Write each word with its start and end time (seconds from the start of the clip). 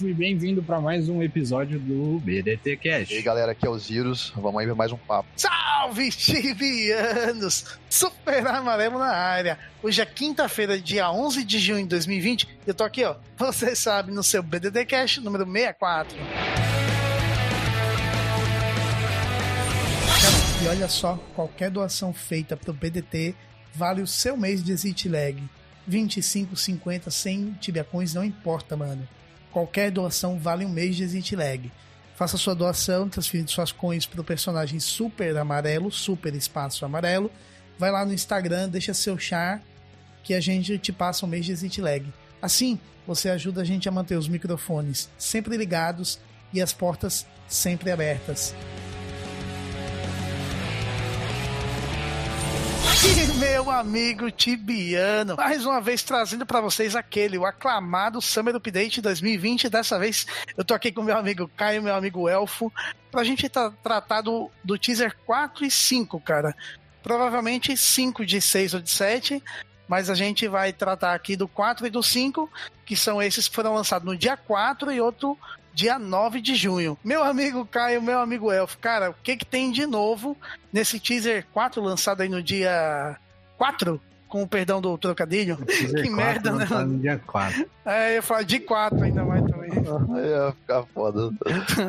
E 0.00 0.14
bem-vindo 0.14 0.62
para 0.62 0.80
mais 0.80 1.08
um 1.08 1.22
episódio 1.22 1.78
do 1.80 2.20
BDT 2.20 2.60
E 2.66 2.70
aí, 2.70 2.76
Cast. 2.76 3.22
galera, 3.22 3.52
aqui 3.52 3.66
é 3.66 3.70
o 3.70 3.78
Zirus. 3.78 4.32
Vamos 4.36 4.60
aí 4.60 4.66
ver 4.66 4.74
mais 4.74 4.92
um 4.92 4.96
papo. 4.96 5.28
Salve, 5.36 6.10
tibianos! 6.12 7.64
Super 7.90 8.46
amarelo 8.46 8.98
na 8.98 9.10
área. 9.10 9.58
Hoje 9.82 10.00
é 10.00 10.06
quinta-feira, 10.06 10.78
dia 10.78 11.10
11 11.10 11.44
de 11.44 11.58
junho 11.58 11.82
de 11.82 11.88
2020. 11.88 12.48
Eu 12.66 12.74
tô 12.74 12.84
aqui, 12.84 13.04
ó. 13.04 13.16
Você 13.36 13.74
sabe, 13.74 14.12
no 14.12 14.22
seu 14.22 14.42
BDD 14.42 14.84
Cash 14.86 15.18
número 15.18 15.44
64. 15.44 16.16
E 20.62 20.68
olha 20.68 20.88
só, 20.88 21.16
qualquer 21.34 21.70
doação 21.70 22.12
feita 22.12 22.56
pro 22.56 22.72
BDT 22.72 23.34
vale 23.74 24.02
o 24.02 24.06
seu 24.06 24.36
mês 24.36 24.62
de 24.62 24.72
Exit 24.72 25.08
Lag. 25.08 25.42
25, 25.86 26.54
50, 26.54 27.10
100 27.10 27.52
tibiacões, 27.60 28.12
não 28.12 28.22
importa, 28.24 28.76
mano. 28.76 29.08
Qualquer 29.58 29.90
doação 29.90 30.38
vale 30.38 30.64
um 30.64 30.68
mês 30.68 30.94
de 30.94 31.02
Exit 31.02 31.34
Lag. 31.34 31.72
Faça 32.14 32.36
sua 32.36 32.54
doação, 32.54 33.08
transferindo 33.08 33.50
suas 33.50 33.72
coins 33.72 34.06
pro 34.06 34.22
personagem 34.22 34.78
Super 34.78 35.36
Amarelo, 35.36 35.90
Super 35.90 36.32
Espaço 36.36 36.84
Amarelo. 36.84 37.28
Vai 37.76 37.90
lá 37.90 38.06
no 38.06 38.12
Instagram, 38.12 38.68
deixa 38.68 38.94
seu 38.94 39.18
char, 39.18 39.60
que 40.22 40.32
a 40.32 40.40
gente 40.40 40.78
te 40.78 40.92
passa 40.92 41.26
um 41.26 41.28
mês 41.28 41.44
de 41.44 41.50
Exit 41.50 41.80
Lag. 41.80 42.06
Assim, 42.40 42.78
você 43.04 43.30
ajuda 43.30 43.62
a 43.62 43.64
gente 43.64 43.88
a 43.88 43.90
manter 43.90 44.16
os 44.16 44.28
microfones 44.28 45.10
sempre 45.18 45.56
ligados 45.56 46.20
e 46.52 46.62
as 46.62 46.72
portas 46.72 47.26
sempre 47.48 47.90
abertas. 47.90 48.54
E 53.00 53.38
meu 53.38 53.70
amigo 53.70 54.28
Tibiano, 54.28 55.36
mais 55.36 55.64
uma 55.64 55.80
vez 55.80 56.02
trazendo 56.02 56.44
pra 56.44 56.60
vocês 56.60 56.96
aquele, 56.96 57.38
o 57.38 57.46
aclamado 57.46 58.20
Summer 58.20 58.56
Update 58.56 59.00
2020. 59.00 59.68
Dessa 59.70 59.96
vez 60.00 60.26
eu 60.56 60.64
tô 60.64 60.74
aqui 60.74 60.90
com 60.90 61.04
meu 61.04 61.16
amigo 61.16 61.48
Caio, 61.56 61.80
meu 61.80 61.94
amigo 61.94 62.28
Elfo, 62.28 62.72
pra 63.08 63.22
gente 63.22 63.48
tra 63.48 63.70
tratar 63.70 64.22
do, 64.22 64.50
do 64.64 64.76
teaser 64.76 65.16
4 65.24 65.64
e 65.64 65.70
5, 65.70 66.20
cara. 66.20 66.52
Provavelmente 67.00 67.76
5 67.76 68.26
de 68.26 68.40
6 68.40 68.74
ou 68.74 68.80
de 68.80 68.90
7, 68.90 69.40
mas 69.86 70.10
a 70.10 70.14
gente 70.14 70.48
vai 70.48 70.72
tratar 70.72 71.14
aqui 71.14 71.36
do 71.36 71.46
4 71.46 71.86
e 71.86 71.90
do 71.90 72.02
5, 72.02 72.50
que 72.84 72.96
são 72.96 73.22
esses 73.22 73.46
que 73.46 73.54
foram 73.54 73.74
lançados 73.74 74.06
no 74.06 74.16
dia 74.16 74.36
4 74.36 74.90
e 74.90 75.00
outro 75.00 75.38
dia 75.78 75.96
9 75.96 76.40
de 76.40 76.56
junho. 76.56 76.98
Meu 77.04 77.22
amigo 77.22 77.64
Caio, 77.64 78.02
meu 78.02 78.18
amigo 78.18 78.50
Elfo, 78.50 78.76
cara, 78.78 79.10
o 79.10 79.14
que 79.22 79.36
que 79.36 79.46
tem 79.46 79.70
de 79.70 79.86
novo 79.86 80.36
nesse 80.72 80.98
teaser 80.98 81.46
4 81.52 81.80
lançado 81.80 82.20
aí 82.20 82.28
no 82.28 82.42
dia 82.42 83.16
4? 83.56 84.00
Com 84.26 84.42
o 84.42 84.48
perdão 84.48 84.80
do 84.80 84.98
trocadilho. 84.98 85.56
Teaser 85.64 86.02
que 86.02 86.10
4 86.10 86.16
merda, 86.16 86.50
né? 86.50 86.58
lançado 86.64 86.88
No 86.88 86.98
dia 86.98 87.22
4. 87.24 87.70
É, 87.86 88.10
eu 88.10 88.14
ia 88.14 88.22
falar 88.22 88.42
de 88.42 88.58
4 88.58 89.04
ainda 89.04 89.24
mais 89.24 89.44
também. 89.46 89.70
Aí 90.18 90.28
ia 90.28 90.52
ficar 90.52 90.82
foda. 90.92 91.30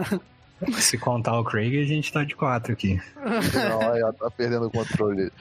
Se 0.77 0.95
contar 0.97 1.39
o 1.39 1.43
Craig, 1.43 1.81
a 1.81 1.85
gente 1.85 2.13
tá 2.13 2.23
de 2.23 2.35
4 2.35 2.73
aqui. 2.73 3.01
Não, 3.15 3.93
aí, 3.93 4.03
ó, 4.03 4.11
tá 4.11 4.29
perdendo 4.29 4.67
o 4.67 4.71
controle. 4.71 5.31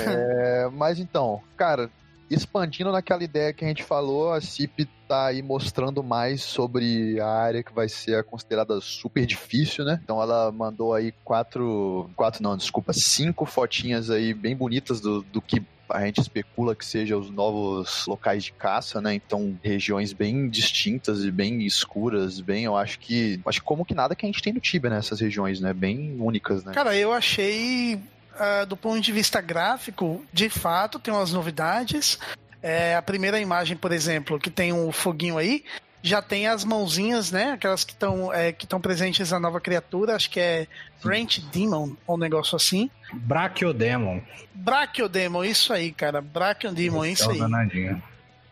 É, 0.00 0.68
mas 0.72 0.98
então, 0.98 1.40
cara, 1.56 1.88
expandindo 2.30 2.92
naquela 2.92 3.24
ideia 3.24 3.52
que 3.52 3.64
a 3.64 3.68
gente 3.68 3.82
falou, 3.82 4.32
a 4.32 4.40
CIP 4.40 4.88
tá 5.06 5.26
aí 5.26 5.42
mostrando 5.42 6.02
mais 6.02 6.42
sobre 6.42 7.18
a 7.20 7.26
área 7.26 7.62
que 7.62 7.72
vai 7.72 7.88
ser 7.88 8.22
considerada 8.24 8.80
super 8.80 9.24
difícil, 9.24 9.84
né? 9.84 10.00
Então 10.02 10.20
ela 10.20 10.52
mandou 10.52 10.94
aí 10.94 11.12
quatro. 11.24 12.10
Quatro 12.14 12.42
não, 12.42 12.56
desculpa, 12.56 12.92
cinco 12.92 13.46
fotinhas 13.46 14.10
aí 14.10 14.34
bem 14.34 14.54
bonitas 14.54 15.00
do, 15.00 15.22
do 15.22 15.40
que 15.40 15.62
a 15.90 16.04
gente 16.04 16.20
especula 16.20 16.74
que 16.74 16.84
sejam 16.84 17.18
os 17.18 17.30
novos 17.30 18.06
locais 18.06 18.44
de 18.44 18.52
caça, 18.52 19.00
né? 19.00 19.14
Então, 19.14 19.58
regiões 19.62 20.12
bem 20.12 20.48
distintas 20.48 21.24
e 21.24 21.30
bem 21.30 21.64
escuras, 21.64 22.40
bem, 22.40 22.64
eu 22.64 22.76
acho 22.76 22.98
que. 22.98 23.40
Acho 23.46 23.60
que 23.60 23.66
como 23.66 23.84
que 23.84 23.94
nada 23.94 24.14
que 24.14 24.26
a 24.26 24.28
gente 24.28 24.42
tem 24.42 24.52
no 24.52 24.60
Tibia, 24.60 24.90
né? 24.90 24.98
Essas 24.98 25.20
regiões, 25.20 25.60
né? 25.60 25.72
Bem 25.72 26.16
únicas, 26.20 26.64
né? 26.64 26.72
Cara, 26.72 26.94
eu 26.96 27.12
achei, 27.12 27.98
ah, 28.38 28.64
do 28.64 28.76
ponto 28.76 29.00
de 29.00 29.12
vista 29.12 29.40
gráfico, 29.40 30.24
de 30.32 30.48
fato, 30.48 30.98
tem 30.98 31.12
umas 31.12 31.32
novidades. 31.32 32.18
É, 32.62 32.96
a 32.96 33.02
primeira 33.02 33.40
imagem, 33.40 33.76
por 33.76 33.92
exemplo, 33.92 34.38
que 34.38 34.50
tem 34.50 34.72
um 34.72 34.90
foguinho 34.90 35.38
aí, 35.38 35.64
já 36.02 36.22
tem 36.22 36.46
as 36.46 36.64
mãozinhas, 36.64 37.30
né? 37.30 37.52
Aquelas 37.52 37.84
que 37.84 37.92
estão 37.92 38.32
é, 38.32 38.52
que 38.52 38.64
estão 38.64 38.80
presentes 38.80 39.30
na 39.30 39.40
nova 39.40 39.60
criatura, 39.60 40.14
acho 40.14 40.30
que 40.30 40.40
é 40.40 40.66
Branch 41.02 41.40
Demon, 41.52 41.94
ou 42.06 42.16
um 42.16 42.18
negócio 42.18 42.56
assim. 42.56 42.90
Brachiodemon. 43.12 44.20
Brachiodemon, 44.54 45.44
isso 45.44 45.72
aí, 45.72 45.92
cara. 45.92 46.20
Brachiodemon, 46.20 47.04
isso 47.04 47.24
é 47.24 47.26
o 47.26 47.30
aí. 47.30 47.38
danadinho. 47.38 48.02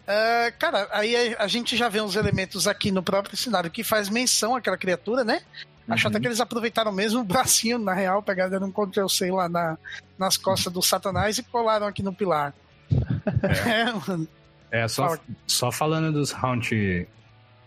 É, 0.06 0.52
cara, 0.52 0.88
aí 0.92 1.34
a, 1.34 1.44
a 1.44 1.48
gente 1.48 1.76
já 1.76 1.88
vê 1.88 2.00
uns 2.00 2.14
elementos 2.14 2.68
aqui 2.68 2.92
no 2.92 3.02
próprio 3.02 3.36
cenário 3.36 3.70
que 3.70 3.82
faz 3.82 4.08
menção 4.08 4.54
àquela 4.54 4.76
criatura, 4.76 5.24
né? 5.24 5.40
Acho 5.88 6.06
Uhum. 6.06 6.10
até 6.10 6.20
que 6.20 6.26
eles 6.26 6.40
aproveitaram 6.40 6.92
mesmo 6.92 7.20
o 7.20 7.24
bracinho, 7.24 7.78
na 7.78 7.94
real, 7.94 8.22
pegaram 8.22 8.66
um 8.66 8.72
Ctrl-C 8.72 9.30
lá 9.30 9.48
na, 9.48 9.78
nas 10.18 10.36
costas 10.36 10.72
do 10.72 10.82
Satanás 10.82 11.38
e 11.38 11.42
colaram 11.42 11.86
aqui 11.86 12.02
no 12.02 12.12
pilar. 12.12 12.54
É, 13.66 13.92
mano. 14.08 14.28
É, 14.70 14.86
só, 14.88 15.08
Fala. 15.08 15.20
só 15.46 15.72
falando 15.72 16.12
dos 16.12 16.32
hunt, 16.32 16.70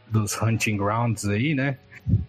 dos 0.07 0.41
hunting 0.41 0.78
grounds 0.78 1.25
aí, 1.25 1.53
né? 1.53 1.78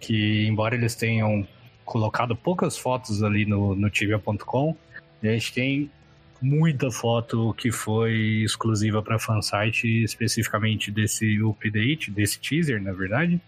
Que 0.01 0.47
embora 0.47 0.75
eles 0.75 0.95
tenham 0.95 1.47
colocado 1.84 2.34
poucas 2.37 2.77
fotos 2.77 3.22
ali 3.22 3.45
no, 3.45 3.75
no 3.75 3.89
tibia.com, 3.91 4.77
a 5.22 5.27
gente 5.27 5.53
tem 5.53 5.91
muita 6.41 6.91
foto 6.91 7.55
que 7.55 7.71
foi 7.71 8.43
exclusiva 8.45 9.03
para 9.03 9.19
fansite, 9.19 10.03
especificamente 10.03 10.91
desse 10.91 11.39
update, 11.43 12.11
desse 12.11 12.39
teaser, 12.41 12.83
na 12.83 12.93
verdade. 12.93 13.41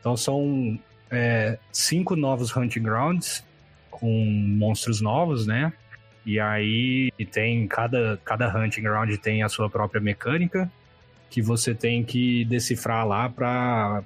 Então 0.00 0.16
são 0.16 0.78
é, 1.12 1.58
cinco 1.70 2.16
novos 2.16 2.56
hunting 2.56 2.82
grounds 2.82 3.44
com 3.90 4.24
monstros 4.24 5.00
novos, 5.02 5.46
né? 5.46 5.72
E 6.24 6.40
aí 6.40 7.10
tem 7.30 7.68
cada, 7.68 8.18
cada 8.24 8.48
hunting 8.48 8.82
ground 8.82 9.14
tem 9.18 9.42
a 9.42 9.48
sua 9.48 9.68
própria 9.68 10.00
mecânica 10.00 10.70
que 11.28 11.42
você 11.42 11.74
tem 11.74 12.02
que 12.02 12.44
decifrar 12.46 13.06
lá 13.06 13.28
para 13.28 14.02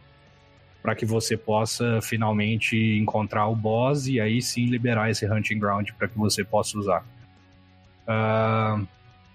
para 0.82 0.94
que 0.94 1.04
você 1.04 1.36
possa 1.36 2.00
finalmente 2.00 2.76
encontrar 2.76 3.48
o 3.48 3.56
boss 3.56 4.06
e 4.06 4.20
aí 4.20 4.40
sim 4.40 4.66
liberar 4.66 5.10
esse 5.10 5.26
hunting 5.26 5.58
ground 5.58 5.90
para 5.98 6.06
que 6.06 6.16
você 6.16 6.44
possa 6.44 6.78
usar. 6.78 7.04
Ah, 8.06 8.80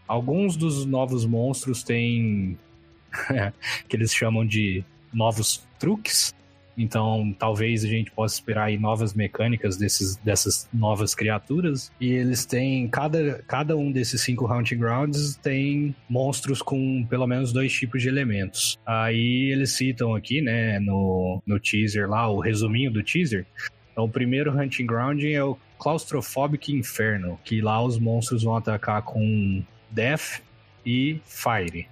alguns 0.07 0.55
dos 0.55 0.85
novos 0.85 1.25
monstros 1.25 1.83
têm 1.83 2.57
que 3.89 3.97
eles 3.97 4.13
chamam 4.13 4.45
de 4.45 4.81
novos 5.13 5.67
truques. 5.77 6.33
Então, 6.81 7.33
talvez 7.37 7.83
a 7.83 7.87
gente 7.87 8.09
possa 8.11 8.35
esperar 8.35 8.65
aí 8.65 8.77
novas 8.77 9.13
mecânicas 9.13 9.77
desses, 9.77 10.15
dessas 10.17 10.67
novas 10.73 11.13
criaturas. 11.13 11.91
E 12.01 12.11
eles 12.11 12.43
têm. 12.43 12.87
Cada, 12.87 13.43
cada 13.47 13.78
um 13.78 13.91
desses 13.91 14.22
cinco 14.22 14.51
Hunting 14.51 14.78
Grounds 14.78 15.35
tem 15.35 15.95
monstros 16.09 16.61
com 16.61 17.05
pelo 17.05 17.28
menos 17.28 17.53
dois 17.53 17.72
tipos 17.72 18.01
de 18.01 18.07
elementos. 18.07 18.79
Aí 18.85 19.51
eles 19.51 19.73
citam 19.73 20.16
aqui, 20.16 20.41
né, 20.41 20.79
no, 20.79 21.41
no 21.45 21.59
teaser 21.59 22.09
lá, 22.09 22.28
o 22.28 22.39
resuminho 22.39 22.91
do 22.91 23.03
teaser. 23.03 23.45
Então, 23.91 24.05
o 24.05 24.09
primeiro 24.09 24.51
Hunting 24.57 24.85
Ground 24.87 25.23
é 25.23 25.43
o 25.43 25.57
Claustrophobic 25.77 26.73
Inferno, 26.73 27.39
que 27.43 27.61
lá 27.61 27.84
os 27.84 27.99
monstros 27.99 28.43
vão 28.43 28.55
atacar 28.55 29.01
com 29.03 29.63
Death 29.91 30.41
e 30.85 31.19
Fire. 31.25 31.87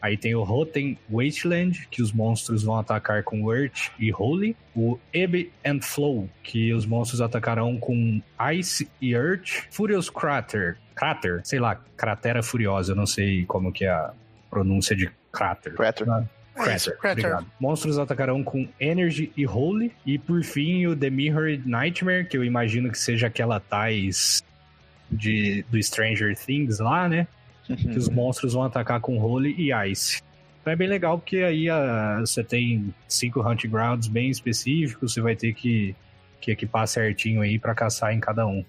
Aí 0.00 0.16
tem 0.16 0.34
o 0.34 0.42
Rotten 0.42 0.98
Wasteland, 1.10 1.86
que 1.90 2.02
os 2.02 2.12
monstros 2.12 2.62
vão 2.62 2.78
atacar 2.78 3.22
com 3.22 3.52
Earth 3.52 3.90
e 3.98 4.12
Holy. 4.12 4.56
O 4.74 4.98
Ebb 5.12 5.52
and 5.64 5.80
Flow, 5.82 6.28
que 6.42 6.72
os 6.72 6.86
monstros 6.86 7.20
atacarão 7.20 7.76
com 7.76 8.20
Ice 8.54 8.88
e 9.00 9.12
Earth. 9.12 9.66
Furious 9.70 10.08
Crater, 10.08 10.78
Crater, 10.94 11.40
sei 11.44 11.58
lá, 11.58 11.76
Cratera 11.96 12.42
Furiosa, 12.42 12.92
eu 12.92 12.96
não 12.96 13.06
sei 13.06 13.44
como 13.44 13.72
que 13.72 13.84
é 13.84 13.90
a 13.90 14.12
pronúncia 14.48 14.96
de 14.96 15.10
Crater. 15.32 15.74
Crater. 15.74 16.06
Crater, 16.54 16.76
Isso, 16.76 16.90
Crater. 16.98 17.24
obrigado. 17.26 17.46
Monstros 17.60 17.98
atacarão 17.98 18.42
com 18.42 18.68
Energy 18.78 19.32
e 19.36 19.46
Holy. 19.46 19.92
E 20.04 20.18
por 20.18 20.42
fim, 20.42 20.86
o 20.86 20.96
The 20.96 21.10
Mirrored 21.10 21.68
Nightmare, 21.68 22.26
que 22.26 22.36
eu 22.36 22.44
imagino 22.44 22.90
que 22.90 22.98
seja 22.98 23.28
aquela 23.28 23.60
Tais 23.60 24.42
de, 25.10 25.64
do 25.70 25.82
Stranger 25.82 26.36
Things 26.36 26.78
lá, 26.78 27.08
né? 27.08 27.26
Que 27.76 27.98
os 27.98 28.08
monstros 28.08 28.54
vão 28.54 28.62
atacar 28.62 29.00
com 29.00 29.18
Holy 29.18 29.54
e 29.58 29.72
Ice. 29.90 30.22
Então 30.60 30.72
é 30.72 30.76
bem 30.76 30.88
legal 30.88 31.18
porque 31.18 31.38
aí 31.38 31.68
ah, 31.70 32.18
você 32.20 32.44
tem 32.44 32.94
cinco 33.08 33.40
Hunting 33.40 33.68
Grounds 33.68 34.08
bem 34.08 34.30
específicos, 34.30 35.12
você 35.12 35.20
vai 35.20 35.34
ter 35.34 35.54
que, 35.54 35.94
que 36.40 36.50
equipar 36.50 36.86
certinho 36.86 37.40
aí 37.40 37.58
pra 37.58 37.74
caçar 37.74 38.12
em 38.12 38.20
cada 38.20 38.46
um. 38.46 38.64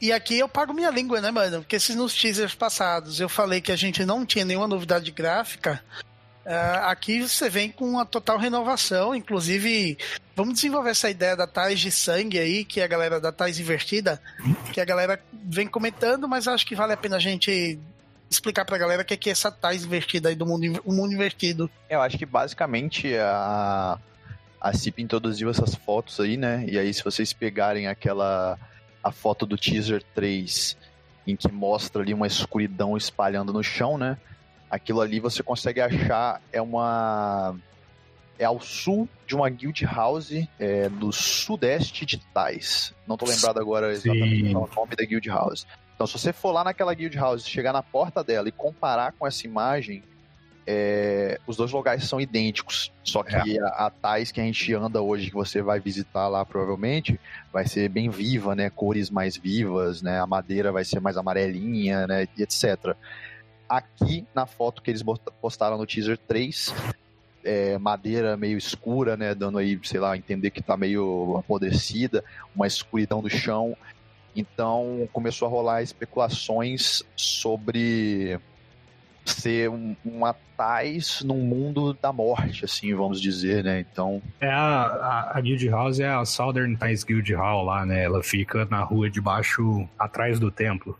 E 0.00 0.12
aqui 0.12 0.38
eu 0.38 0.48
pago 0.48 0.72
minha 0.72 0.90
língua, 0.90 1.20
né, 1.20 1.30
mano? 1.30 1.58
Porque 1.60 1.78
se 1.78 1.94
nos 1.94 2.14
teasers 2.14 2.54
passados 2.54 3.20
eu 3.20 3.28
falei 3.28 3.60
que 3.60 3.72
a 3.72 3.76
gente 3.76 4.04
não 4.04 4.24
tinha 4.24 4.44
nenhuma 4.44 4.68
novidade 4.68 5.10
gráfica, 5.10 5.82
ah, 6.44 6.90
aqui 6.90 7.20
você 7.20 7.50
vem 7.50 7.70
com 7.70 7.84
uma 7.84 8.06
total 8.06 8.38
renovação. 8.38 9.14
Inclusive, 9.14 9.98
vamos 10.34 10.54
desenvolver 10.54 10.90
essa 10.90 11.10
ideia 11.10 11.36
da 11.36 11.46
Tais 11.46 11.78
de 11.78 11.90
sangue 11.90 12.38
aí, 12.38 12.64
que 12.64 12.80
é 12.80 12.84
a 12.84 12.88
galera 12.88 13.20
da 13.20 13.30
Tais 13.30 13.60
invertida, 13.60 14.20
que 14.72 14.80
a 14.80 14.84
galera 14.84 15.20
vem 15.32 15.66
comentando, 15.66 16.26
mas 16.26 16.48
acho 16.48 16.66
que 16.66 16.74
vale 16.74 16.92
a 16.92 16.96
pena 16.96 17.16
a 17.16 17.20
gente 17.20 17.78
explicar 18.30 18.64
pra 18.64 18.78
galera 18.78 19.02
o 19.02 19.04
que 19.04 19.14
é, 19.14 19.16
que 19.16 19.28
é 19.28 19.32
essa 19.32 19.50
Tais 19.50 19.84
invertida 19.84 20.28
aí 20.28 20.34
do 20.34 20.46
mundo, 20.46 20.80
o 20.84 20.92
mundo 20.92 21.12
invertido. 21.12 21.70
Eu 21.88 22.00
acho 22.00 22.18
que 22.18 22.26
basicamente 22.26 23.16
a, 23.16 23.98
a 24.60 24.72
CIP 24.72 25.02
introduziu 25.02 25.50
essas 25.50 25.74
fotos 25.74 26.20
aí, 26.20 26.36
né? 26.36 26.64
E 26.68 26.78
aí, 26.78 26.92
se 26.92 27.04
vocês 27.04 27.32
pegarem 27.32 27.86
aquela 27.86 28.58
a 29.02 29.12
foto 29.12 29.46
do 29.46 29.56
teaser 29.56 30.02
3, 30.14 30.76
em 31.26 31.36
que 31.36 31.50
mostra 31.50 32.02
ali 32.02 32.12
uma 32.12 32.26
escuridão 32.26 32.96
espalhando 32.96 33.52
no 33.52 33.62
chão, 33.62 33.96
né? 33.96 34.18
Aquilo 34.70 35.00
ali 35.00 35.20
você 35.20 35.42
consegue 35.42 35.80
achar 35.80 36.42
é 36.52 36.60
uma 36.60 37.56
é 38.38 38.44
ao 38.44 38.60
sul 38.60 39.08
de 39.26 39.34
uma 39.34 39.48
guild 39.50 39.84
house 39.84 40.32
é, 40.58 40.88
do 40.88 41.12
sudeste 41.12 42.06
de 42.06 42.18
Tais. 42.18 42.94
Não 43.06 43.16
tô 43.16 43.26
lembrado 43.26 43.58
agora 43.58 43.90
exatamente 43.92 44.46
Sim. 44.46 44.54
o 44.54 44.68
nome 44.74 44.96
da 44.96 45.04
guild 45.04 45.28
house. 45.28 45.66
Então, 45.94 46.06
se 46.06 46.12
você 46.12 46.32
for 46.32 46.52
lá 46.52 46.62
naquela 46.62 46.94
guild 46.94 47.16
house, 47.16 47.44
chegar 47.44 47.72
na 47.72 47.82
porta 47.82 48.22
dela 48.22 48.48
e 48.48 48.52
comparar 48.52 49.12
com 49.12 49.26
essa 49.26 49.44
imagem, 49.46 50.02
é, 50.70 51.40
os 51.46 51.56
dois 51.56 51.72
lugares 51.72 52.04
são 52.04 52.20
idênticos. 52.20 52.92
Só 53.02 53.22
que 53.22 53.58
a, 53.58 53.86
a 53.86 53.90
Tais 53.90 54.30
que 54.30 54.40
a 54.40 54.44
gente 54.44 54.72
anda 54.74 55.00
hoje, 55.00 55.30
que 55.30 55.34
você 55.34 55.60
vai 55.60 55.80
visitar 55.80 56.28
lá 56.28 56.44
provavelmente, 56.44 57.18
vai 57.52 57.66
ser 57.66 57.88
bem 57.88 58.10
viva, 58.10 58.54
né? 58.54 58.70
Cores 58.70 59.10
mais 59.10 59.36
vivas, 59.36 60.02
né? 60.02 60.20
A 60.20 60.26
madeira 60.26 60.70
vai 60.70 60.84
ser 60.84 61.00
mais 61.00 61.16
amarelinha, 61.16 62.06
né? 62.06 62.28
E 62.36 62.42
etc. 62.42 62.94
Aqui 63.68 64.26
na 64.34 64.46
foto 64.46 64.82
que 64.82 64.90
eles 64.90 65.02
postaram 65.40 65.78
no 65.78 65.86
teaser 65.86 66.18
3, 66.18 66.72
é, 67.44 67.78
madeira 67.78 68.36
meio 68.36 68.58
escura, 68.58 69.16
né? 69.16 69.34
Dando 69.34 69.58
aí, 69.58 69.78
sei 69.82 70.00
lá, 70.00 70.16
entender 70.16 70.50
que 70.50 70.62
tá 70.62 70.76
meio 70.76 71.36
apodrecida, 71.38 72.24
uma 72.54 72.66
escuridão 72.66 73.22
do 73.22 73.30
chão. 73.30 73.76
Então 74.36 75.08
começou 75.12 75.46
a 75.46 75.50
rolar 75.50 75.82
especulações 75.82 77.02
sobre 77.16 78.38
ser 79.24 79.68
um, 79.68 79.94
uma 80.04 80.34
Tais 80.58 81.22
num 81.22 81.40
mundo 81.40 81.96
da 82.02 82.12
morte, 82.12 82.64
assim, 82.64 82.92
vamos 82.92 83.20
dizer, 83.20 83.62
né? 83.62 83.78
Então, 83.78 84.20
É 84.40 84.50
a, 84.50 84.86
a, 84.86 85.38
a 85.38 85.40
Guild 85.40 85.68
House 85.68 86.00
é 86.00 86.08
a 86.08 86.24
Southern 86.24 86.74
Ties 86.74 87.04
Guild 87.04 87.32
Hall 87.32 87.64
lá, 87.64 87.86
né? 87.86 88.02
Ela 88.02 88.24
fica 88.24 88.64
na 88.64 88.82
rua 88.82 89.08
de 89.08 89.20
baixo, 89.20 89.88
atrás 89.96 90.40
do 90.40 90.50
templo. 90.50 90.98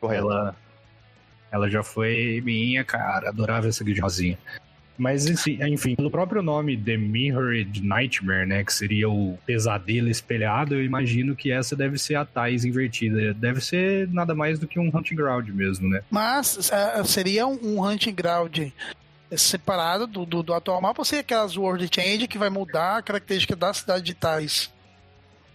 correto. 0.00 0.24
Ela, 0.24 0.56
ela 1.52 1.70
já 1.70 1.84
foi 1.84 2.42
minha, 2.44 2.84
cara. 2.84 3.28
Adorava 3.28 3.68
essa 3.68 3.84
Guild 3.84 4.02
Housezinha. 4.02 4.36
Mas, 4.98 5.26
enfim, 5.26 5.94
pelo 5.94 6.10
próprio 6.10 6.42
nome 6.42 6.76
The 6.76 6.96
Mirrored 6.96 7.80
Nightmare, 7.80 8.44
né? 8.44 8.64
Que 8.64 8.74
seria 8.74 9.08
o 9.08 9.38
pesadelo 9.46 10.08
espelhado, 10.08 10.74
eu 10.74 10.84
imagino 10.84 11.36
que 11.36 11.52
essa 11.52 11.76
deve 11.76 11.96
ser 11.98 12.16
a 12.16 12.24
Tais 12.24 12.64
invertida. 12.64 13.32
Deve 13.32 13.60
ser 13.60 14.08
nada 14.08 14.34
mais 14.34 14.58
do 14.58 14.66
que 14.66 14.78
um 14.78 14.90
Hunting 14.92 15.14
Ground 15.14 15.48
mesmo, 15.50 15.88
né? 15.88 16.02
Mas 16.10 16.72
ah, 16.72 17.04
seria 17.04 17.46
um, 17.46 17.80
hunting 17.80 18.12
ground 18.12 18.58
separado 19.36 20.06
do, 20.06 20.26
do, 20.26 20.42
do 20.42 20.54
atual 20.54 20.80
mapa 20.80 21.00
ou 21.00 21.04
seria 21.04 21.20
aquelas 21.20 21.56
World 21.56 21.88
Change 21.94 22.26
que 22.26 22.38
vai 22.38 22.50
mudar 22.50 22.96
a 22.96 23.02
característica 23.02 23.54
da 23.54 23.72
cidade 23.72 24.04
de 24.04 24.14
Tais? 24.14 24.72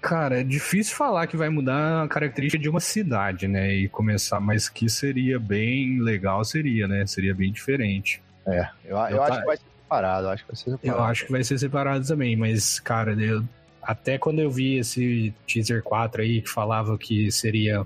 Cara, 0.01 0.39
é 0.39 0.43
difícil 0.43 0.95
falar 0.95 1.27
que 1.27 1.35
vai 1.35 1.49
mudar 1.49 2.03
a 2.03 2.07
característica 2.07 2.61
de 2.61 2.69
uma 2.69 2.79
cidade, 2.79 3.47
né? 3.47 3.73
E 3.73 3.89
começar, 3.89 4.39
mas 4.39 4.69
que 4.69 4.89
seria 4.89 5.39
bem 5.39 6.01
legal, 6.01 6.43
seria, 6.45 6.87
né? 6.87 7.05
Seria 7.05 7.33
bem 7.33 7.51
diferente. 7.51 8.21
É, 8.47 8.67
eu, 8.85 8.97
eu 8.97 9.07
Eu 9.09 9.23
acho 9.23 9.31
tá- 9.33 9.39
que 9.41 9.45
vai 9.45 9.57
ser 9.57 9.63
separado, 9.81 10.27
eu 10.27 10.31
acho 10.31 10.43
que 10.43 10.51
vai 10.51 10.55
ser 10.55 10.71
separado. 10.71 10.99
Eu 10.99 11.03
acho 11.05 11.25
que 11.25 11.31
vai 11.31 11.43
ser 11.43 11.59
separado 11.59 12.07
também, 12.07 12.35
mas, 12.35 12.79
cara, 12.79 13.13
eu, 13.13 13.43
até 13.81 14.17
quando 14.17 14.39
eu 14.39 14.49
vi 14.51 14.77
esse 14.77 15.33
teaser 15.47 15.81
4 15.83 16.21
aí 16.21 16.41
que 16.41 16.49
falava 16.49 16.97
que 16.97 17.31
seria. 17.31 17.85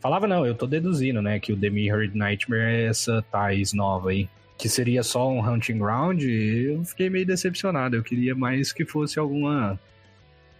Falava 0.00 0.26
não, 0.26 0.44
eu 0.46 0.54
tô 0.54 0.66
deduzindo, 0.66 1.22
né? 1.22 1.38
Que 1.40 1.52
o 1.52 1.56
The 1.56 1.70
Mirrored 1.70 2.16
Nightmare 2.16 2.60
é 2.62 2.86
essa 2.86 3.24
Tais 3.30 3.72
nova 3.72 4.10
aí. 4.10 4.28
Que 4.58 4.68
seria 4.68 5.02
só 5.02 5.28
um 5.30 5.40
Hunting 5.46 5.78
Ground, 5.78 6.22
eu 6.22 6.84
fiquei 6.84 7.08
meio 7.10 7.26
decepcionado. 7.26 7.96
Eu 7.96 8.02
queria 8.02 8.34
mais 8.34 8.72
que 8.72 8.84
fosse 8.84 9.18
alguma. 9.18 9.78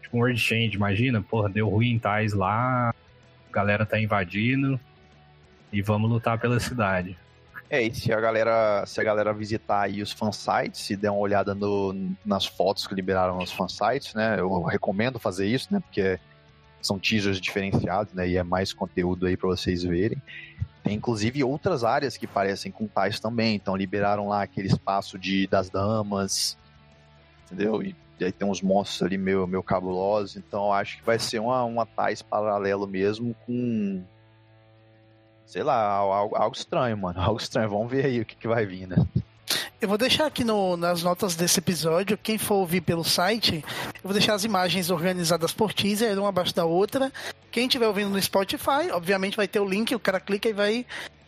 Tipo, 0.02 0.16
um 0.16 0.20
World 0.20 0.40
Change, 0.40 0.74
imagina? 0.74 1.22
Porra, 1.22 1.48
deu 1.48 1.68
ruim 1.68 1.92
em 1.92 1.98
Tais 1.98 2.32
lá, 2.32 2.90
a 2.90 3.52
galera 3.52 3.84
tá 3.86 4.00
invadindo 4.00 4.80
e 5.72 5.80
vamos 5.82 6.10
lutar 6.10 6.38
pela 6.38 6.58
cidade. 6.58 7.16
É, 7.70 7.82
e 7.82 7.94
se 7.94 8.12
a 8.12 8.20
galera, 8.20 8.84
se 8.86 9.00
a 9.00 9.04
galera 9.04 9.32
visitar 9.32 9.82
aí 9.82 10.02
os 10.02 10.12
fansites 10.12 10.90
e 10.90 10.96
der 10.96 11.10
uma 11.10 11.20
olhada 11.20 11.54
no, 11.54 11.94
nas 12.24 12.46
fotos 12.46 12.86
que 12.86 12.94
liberaram 12.94 13.38
nos 13.38 13.52
fansites, 13.52 14.14
né? 14.14 14.38
Eu 14.38 14.62
recomendo 14.62 15.18
fazer 15.18 15.46
isso, 15.46 15.72
né? 15.72 15.80
Porque 15.80 16.20
são 16.80 16.98
teasers 16.98 17.40
diferenciados, 17.40 18.12
né? 18.12 18.28
E 18.28 18.36
é 18.36 18.42
mais 18.42 18.72
conteúdo 18.72 19.26
aí 19.26 19.36
pra 19.36 19.48
vocês 19.48 19.82
verem. 19.82 20.20
Tem 20.82 20.94
inclusive 20.94 21.42
outras 21.42 21.82
áreas 21.82 22.16
que 22.16 22.26
parecem 22.26 22.70
com 22.70 22.86
tais 22.86 23.18
também. 23.18 23.54
Então 23.56 23.74
liberaram 23.74 24.28
lá 24.28 24.42
aquele 24.42 24.68
espaço 24.68 25.18
de 25.18 25.46
das 25.46 25.70
damas, 25.70 26.58
entendeu? 27.46 27.82
E, 27.82 27.96
e 28.20 28.24
aí 28.26 28.32
tem 28.32 28.46
uns 28.46 28.60
monstros 28.60 29.02
ali 29.02 29.16
meio, 29.16 29.46
meio 29.46 29.62
cabulosos. 29.62 30.36
Então 30.36 30.70
acho 30.70 30.98
que 30.98 31.04
vai 31.04 31.18
ser 31.18 31.38
uma, 31.38 31.64
uma 31.64 31.86
tais 31.86 32.20
paralelo 32.20 32.86
mesmo 32.86 33.34
com 33.46 34.04
sei 35.46 35.62
lá, 35.62 35.82
algo, 35.84 36.36
algo 36.36 36.56
estranho, 36.56 36.96
mano. 36.96 37.20
Algo 37.22 37.40
estranho. 37.40 37.68
Vamos 37.70 37.90
ver 37.90 38.06
aí 38.06 38.20
o 38.20 38.24
que, 38.26 38.34
que 38.36 38.48
vai 38.48 38.64
vir, 38.66 38.86
né? 38.86 38.96
Eu 39.80 39.88
vou 39.88 39.98
deixar 39.98 40.26
aqui 40.26 40.42
no- 40.44 40.76
nas 40.76 41.02
notas 41.02 41.36
desse 41.36 41.58
episódio, 41.58 42.16
quem 42.16 42.38
for 42.38 42.54
ouvir 42.54 42.80
pelo 42.80 43.04
site, 43.04 43.62
eu 43.96 44.00
vou 44.02 44.12
deixar 44.14 44.34
as 44.34 44.42
imagens 44.44 44.88
organizadas 44.90 45.52
por 45.52 45.74
teaser, 45.74 46.18
uma 46.18 46.30
abaixo 46.30 46.54
da 46.54 46.64
outra. 46.64 47.12
Quem 47.52 47.66
estiver 47.66 47.86
ouvindo 47.86 48.08
no 48.08 48.20
Spotify, 48.22 48.90
obviamente 48.92 49.36
vai 49.36 49.46
ter 49.46 49.60
o 49.60 49.68
link, 49.68 49.94
o 49.94 50.00
cara 50.00 50.18
clica 50.18 50.48
e 50.48 50.54
vai 50.54 50.86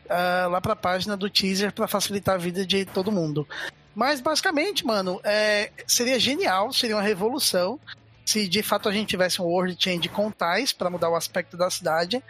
ah, 0.09 0.47
lá 0.51 0.61
pra 0.61 0.75
página 0.75 1.17
do 1.17 1.29
teaser 1.29 1.71
para 1.73 1.87
facilitar 1.87 2.37
a 2.37 2.39
vida 2.39 2.65
de 2.65 2.87
todo 2.87 3.13
mundo. 3.13 3.47
Mas 3.95 4.21
basicamente, 4.21 4.87
mano, 4.87 5.21
é, 5.23 5.71
seria 5.87 6.19
genial, 6.19 6.73
seria 6.73 6.97
uma 6.97 7.03
revolução 7.03 7.79
se 8.25 8.49
de 8.49 8.63
fato 8.63 8.89
a 8.89 8.93
gente 8.93 9.09
tivesse 9.09 9.41
um 9.41 9.45
World 9.45 9.77
Change 9.79 10.09
com 10.09 10.31
tais 10.31 10.73
para 10.73 10.91
mudar 10.91 11.11
o 11.11 11.15
aspecto 11.15 11.57
da 11.57 11.71
cidade. 11.71 12.23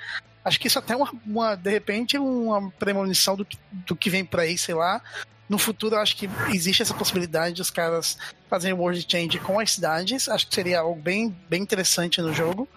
Acho 0.47 0.61
que 0.61 0.69
isso 0.69 0.79
até 0.79 0.95
é 0.95 0.97
uma, 0.97 1.13
uma 1.27 1.55
de 1.57 1.71
repente, 1.71 2.17
uma 2.17 2.71
premonição 2.79 3.35
do, 3.37 3.45
que- 3.45 3.59
do 3.73 3.97
que 3.97 4.09
vem 4.09 4.25
por 4.25 4.39
aí, 4.39 4.57
sei 4.57 4.75
lá. 4.77 5.03
No 5.49 5.59
futuro, 5.59 5.97
eu 5.97 6.01
acho 6.01 6.17
que 6.17 6.31
existe 6.55 6.83
essa 6.83 6.95
possibilidade 6.95 7.57
de 7.57 7.63
os 7.63 7.71
caras 7.71 8.17
fazerem 8.49 8.77
World 8.79 9.05
Change 9.11 9.41
com 9.41 9.59
as 9.59 9.73
cidades. 9.73 10.29
Acho 10.29 10.47
que 10.47 10.55
seria 10.55 10.81
algo 10.81 11.01
bem, 11.01 11.37
bem 11.49 11.63
interessante 11.63 12.21
no 12.23 12.33
jogo. 12.33 12.69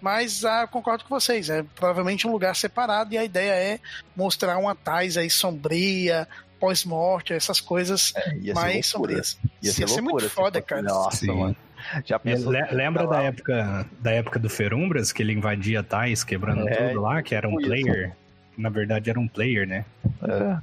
Mas 0.00 0.44
ah, 0.44 0.66
concordo 0.66 1.04
com 1.04 1.10
vocês, 1.20 1.48
é 1.48 1.62
provavelmente 1.76 2.26
um 2.26 2.32
lugar 2.32 2.56
separado 2.56 3.14
e 3.14 3.18
a 3.18 3.24
ideia 3.24 3.52
é 3.52 3.80
mostrar 4.16 4.58
uma 4.58 4.74
Tais 4.74 5.16
aí 5.16 5.30
sombria, 5.30 6.26
pós-morte, 6.58 7.32
essas 7.32 7.60
coisas 7.60 8.12
Ia 8.40 8.52
ser 8.52 8.54
mais 8.54 8.74
loucura. 8.74 8.82
sombrias. 8.82 9.38
Ia 9.62 9.72
ser, 9.72 9.80
Ia 9.82 9.88
ser 9.88 10.00
muito 10.00 10.28
foda, 10.28 10.60
cara. 10.60 10.82
Nossa, 10.82 11.18
Sim. 11.18 11.26
mano. 11.32 11.56
Já 12.04 12.18
pensou? 12.18 12.52
Le- 12.52 12.66
Lembra 12.72 13.04
Tá 13.06 13.10
da 13.16 13.22
época, 13.22 13.86
da 14.00 14.10
época 14.12 14.38
do 14.38 14.48
Ferumbras, 14.48 15.12
que 15.12 15.22
ele 15.22 15.32
invadia 15.32 15.82
Tais, 15.82 16.22
quebrando 16.24 16.68
É, 16.68 16.88
tudo 16.88 17.00
lá, 17.00 17.22
que 17.22 17.34
era 17.34 17.48
um 17.48 17.56
tipo 17.58 17.74
isso. 17.74 17.84
player? 17.86 18.12
Na 18.56 18.68
verdade 18.68 19.08
era 19.10 19.18
um 19.18 19.26
player, 19.28 19.66
né? 19.66 19.84
É. 20.22 20.58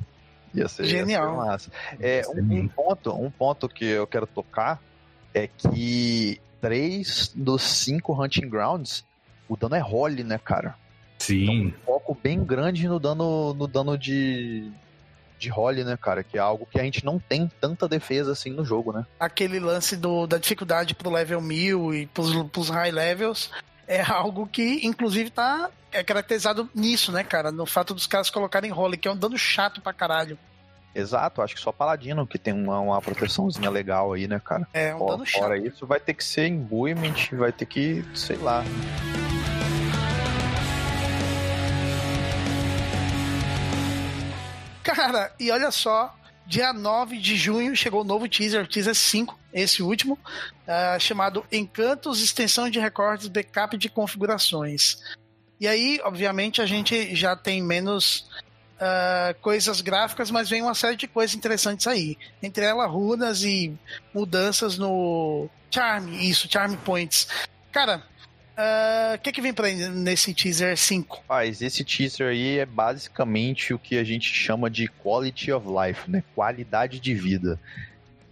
Ia 0.53 0.67
ser, 0.67 0.83
ia 0.83 0.89
Genial. 0.89 1.29
ser 1.31 1.38
massa. 1.38 1.71
É, 1.99 2.17
Ia 2.17 2.23
ser 2.23 2.39
um, 2.39 2.43
um 2.43 2.45
muito. 2.45 2.73
ponto, 2.73 3.13
um 3.25 3.29
ponto 3.31 3.69
que 3.69 3.85
eu 3.85 4.07
quero 4.07 4.25
tocar 4.27 4.81
é 5.33 5.47
que 5.47 6.39
três 6.61 7.31
dos 7.35 7.61
cinco 7.63 8.13
Hunting 8.21 8.49
Grounds, 8.49 9.05
o 9.47 9.55
dano 9.55 9.75
é 9.75 9.79
role, 9.79 10.23
né, 10.23 10.39
cara? 10.43 10.75
Sim. 11.19 11.67
Um 11.67 11.71
foco 11.85 12.17
bem 12.21 12.43
grande 12.43 12.88
no 12.88 12.99
dano, 12.99 13.53
no 13.53 13.67
dano 13.67 13.97
de, 13.97 14.71
de 15.39 15.50
role, 15.50 15.84
né, 15.84 15.98
cara? 15.98 16.24
Que 16.24 16.38
é 16.38 16.41
algo 16.41 16.67
que 16.69 16.79
a 16.79 16.84
gente 16.84 17.03
não 17.03 17.17
tem 17.17 17.50
tanta 17.60 17.88
defesa 17.88 18.34
assim 18.34 18.51
no 18.51 18.65
jogo, 18.65 18.91
né? 18.91 19.05
Aquele 19.19 19.60
lance 19.60 19.96
do, 19.96 20.27
da 20.27 20.38
dificuldade 20.38 20.93
pro 20.93 21.10
level 21.10 21.41
1000 21.41 21.93
e 21.93 22.05
pros, 22.08 22.43
pros 22.50 22.69
high 22.69 22.91
levels 22.91 23.50
é 23.88 24.01
algo 24.01 24.46
que, 24.46 24.86
inclusive, 24.86 25.31
tá 25.31 25.72
é 25.91 26.03
caracterizado 26.03 26.69
nisso, 26.75 27.12
né, 27.12 27.24
cara? 27.24 27.51
No 27.51 27.65
fato 27.65 27.96
dos 27.96 28.05
caras 28.05 28.29
colocarem 28.29 28.69
role, 28.69 28.98
que 28.98 29.08
é 29.08 29.12
um 29.12 29.17
dano 29.17 29.38
chato 29.38 29.81
pra 29.81 29.91
caralho. 29.91 30.38
Exato, 30.93 31.41
acho 31.41 31.55
que 31.55 31.62
só 31.62 31.72
Paladino 31.72 32.25
que 32.25 32.38
tem 32.38 32.53
uma, 32.53 32.79
uma 32.79 33.01
proteçãozinha 33.01 33.69
legal 33.69 34.13
aí, 34.13 34.27
né, 34.27 34.39
cara? 34.43 34.67
É, 34.74 34.93
um 34.93 35.05
dano 35.05 35.25
Fora 35.25 35.58
isso, 35.58 35.86
vai 35.86 36.00
ter 36.00 36.13
que 36.13 36.24
ser 36.24 36.48
imbuement, 36.48 37.15
vai 37.34 37.51
ter 37.51 37.65
que, 37.65 38.03
sei 38.13 38.38
lá. 38.38 38.63
Cara, 44.99 45.33
e 45.39 45.49
olha 45.49 45.71
só, 45.71 46.13
dia 46.45 46.73
9 46.73 47.19
de 47.19 47.37
junho 47.37 47.73
chegou 47.73 48.01
o 48.01 48.03
novo 48.03 48.27
teaser, 48.27 48.67
teaser 48.67 48.93
5, 48.93 49.39
esse 49.53 49.81
último, 49.81 50.19
uh, 50.25 50.99
chamado 50.99 51.45
Encantos, 51.49 52.21
Extensão 52.21 52.69
de 52.69 52.81
Recordes, 52.81 53.29
Backup 53.29 53.77
de 53.77 53.87
Configurações. 53.87 54.97
E 55.57 55.69
aí, 55.69 56.01
obviamente, 56.03 56.61
a 56.61 56.65
gente 56.65 57.15
já 57.15 57.33
tem 57.33 57.63
menos 57.63 58.29
uh, 58.75 59.39
coisas 59.39 59.79
gráficas, 59.79 60.29
mas 60.29 60.49
vem 60.49 60.61
uma 60.61 60.75
série 60.75 60.97
de 60.97 61.07
coisas 61.07 61.33
interessantes 61.33 61.87
aí. 61.87 62.17
Entre 62.43 62.65
elas, 62.65 62.91
runas 62.91 63.41
e 63.43 63.73
mudanças 64.13 64.77
no 64.77 65.47
Charm, 65.71 66.13
isso, 66.15 66.45
Charm 66.51 66.75
Points. 66.75 67.25
Cara, 67.71 68.03
o 68.59 69.15
uh, 69.15 69.19
que, 69.19 69.31
que 69.31 69.41
vem 69.41 69.53
pra 69.53 69.69
nesse 69.69 70.33
teaser 70.33 70.77
5? 70.77 71.23
Paz, 71.25 71.61
esse 71.61 71.81
teaser 71.85 72.27
aí 72.27 72.59
é 72.59 72.65
basicamente 72.65 73.73
o 73.73 73.79
que 73.79 73.97
a 73.97 74.03
gente 74.03 74.27
chama 74.27 74.69
de 74.69 74.89
quality 74.89 75.51
of 75.53 75.65
life, 75.65 76.11
né? 76.11 76.21
Qualidade 76.35 76.99
de 76.99 77.13
vida. 77.15 77.57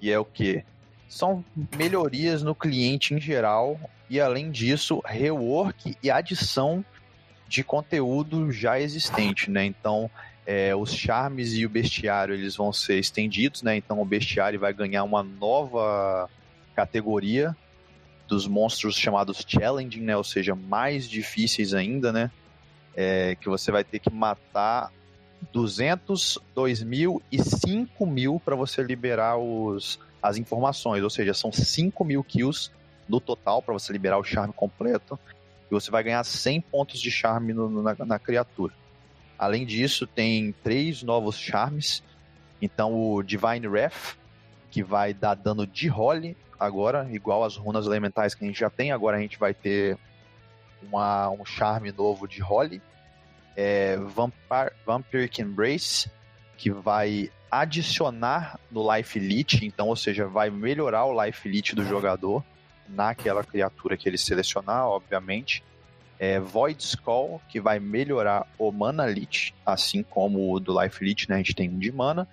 E 0.01 0.11
é 0.11 0.19
o 0.19 0.25
que? 0.25 0.65
São 1.07 1.45
melhorias 1.77 2.43
no 2.43 2.53
cliente 2.53 3.13
em 3.13 3.21
geral 3.21 3.79
e 4.09 4.19
além 4.19 4.51
disso, 4.51 5.01
rework 5.05 5.95
e 6.03 6.11
adição 6.11 6.83
de 7.47 7.63
conteúdo 7.63 8.51
já 8.51 8.77
existente, 8.77 9.49
né? 9.49 9.63
Então, 9.63 10.11
é, 10.45 10.75
os 10.75 10.93
charmes 10.93 11.53
e 11.53 11.65
o 11.65 11.69
bestiário 11.69 12.35
eles 12.35 12.57
vão 12.57 12.73
ser 12.73 12.99
estendidos, 12.99 13.61
né? 13.61 13.77
Então, 13.77 14.01
o 14.01 14.05
bestiário 14.05 14.59
vai 14.59 14.73
ganhar 14.73 15.05
uma 15.05 15.23
nova 15.23 16.29
categoria 16.75 17.55
dos 18.27 18.47
monstros 18.47 18.95
chamados 18.95 19.43
challenging, 19.47 20.01
né? 20.01 20.17
Ou 20.17 20.23
seja, 20.23 20.55
mais 20.55 21.09
difíceis 21.09 21.73
ainda, 21.73 22.11
né? 22.11 22.31
É, 22.95 23.35
que 23.35 23.47
você 23.47 23.71
vai 23.71 23.83
ter 23.83 23.99
que 23.99 24.09
matar 24.11 24.91
200, 25.53 26.39
2 26.53 26.83
mil 26.83 27.21
e 27.31 27.41
5 27.41 28.05
mil 28.05 28.41
para 28.43 28.55
você 28.55 28.83
liberar 28.83 29.37
os, 29.37 29.99
as 30.21 30.37
informações. 30.37 31.03
Ou 31.03 31.09
seja, 31.09 31.33
são 31.33 31.51
5 31.51 32.03
mil 32.03 32.23
kills 32.23 32.71
no 33.07 33.21
total 33.21 33.61
para 33.61 33.73
você 33.73 33.93
liberar 33.93 34.17
o 34.17 34.23
charme 34.23 34.53
completo. 34.53 35.17
E 35.69 35.73
você 35.73 35.91
vai 35.91 36.03
ganhar 36.03 36.23
100 36.23 36.61
pontos 36.61 36.99
de 36.99 37.11
charme 37.11 37.53
no, 37.53 37.81
na, 37.81 37.95
na 38.05 38.19
criatura. 38.19 38.73
Além 39.37 39.65
disso, 39.65 40.07
tem 40.07 40.53
três 40.63 41.03
novos 41.03 41.37
charmes. 41.37 42.01
Então, 42.61 42.93
o 42.93 43.21
Divine 43.21 43.67
Wrath, 43.67 44.17
que 44.69 44.83
vai 44.83 45.13
dar 45.13 45.35
dano 45.35 45.65
de 45.65 45.87
role 45.87 46.35
agora, 46.59 47.07
igual 47.11 47.43
as 47.43 47.55
runas 47.55 47.85
elementais 47.85 48.33
que 48.33 48.43
a 48.43 48.47
gente 48.47 48.59
já 48.59 48.69
tem. 48.69 48.91
Agora 48.91 49.17
a 49.17 49.21
gente 49.21 49.37
vai 49.37 49.53
ter 49.53 49.97
uma, 50.81 51.29
um 51.29 51.45
charme 51.45 51.91
novo 51.91 52.27
de 52.27 52.41
Holly. 52.41 52.81
É, 53.55 53.97
Vampire, 53.97 54.71
Vampiric 54.85 55.41
Embrace, 55.41 56.11
que 56.57 56.71
vai 56.71 57.31
adicionar 57.49 58.59
no 58.69 58.93
Life 58.93 59.17
Elite, 59.17 59.65
então, 59.65 59.87
ou 59.87 59.95
seja, 59.95 60.27
vai 60.27 60.49
melhorar 60.49 61.05
o 61.05 61.23
Life 61.23 61.47
Elite 61.47 61.75
do 61.75 61.83
jogador 61.83 62.43
naquela 62.87 63.43
criatura 63.43 63.97
que 63.97 64.07
ele 64.07 64.17
selecionar, 64.17 64.85
obviamente. 64.85 65.63
É, 66.19 66.39
Void 66.39 66.81
Skull, 66.83 67.41
que 67.47 67.59
vai 67.59 67.79
melhorar 67.79 68.47
o 68.57 68.71
Mana 68.71 69.09
Elite, 69.09 69.53
assim 69.65 70.03
como 70.03 70.51
o 70.51 70.59
do 70.59 70.79
Life 70.81 71.03
Elite, 71.03 71.29
né? 71.29 71.35
A 71.35 71.37
gente 71.39 71.53
tem 71.53 71.69
um 71.69 71.77
de 71.77 71.91
mana. 71.91 72.27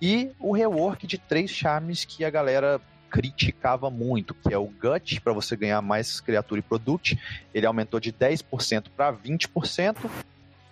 E 0.00 0.30
o 0.38 0.52
rework 0.52 1.06
de 1.06 1.18
três 1.18 1.50
charmes 1.50 2.04
que 2.04 2.24
a 2.24 2.30
galera 2.30 2.80
criticava 3.10 3.90
muito, 3.90 4.34
que 4.34 4.52
é 4.52 4.58
o 4.58 4.66
Gut, 4.66 5.20
para 5.20 5.32
você 5.32 5.56
ganhar 5.56 5.80
mais 5.80 6.20
criatura 6.20 6.58
e 6.58 6.62
product, 6.62 7.18
ele 7.54 7.66
aumentou 7.66 7.98
de 7.98 8.12
10% 8.12 8.86
para 8.94 9.12
20%. 9.12 10.10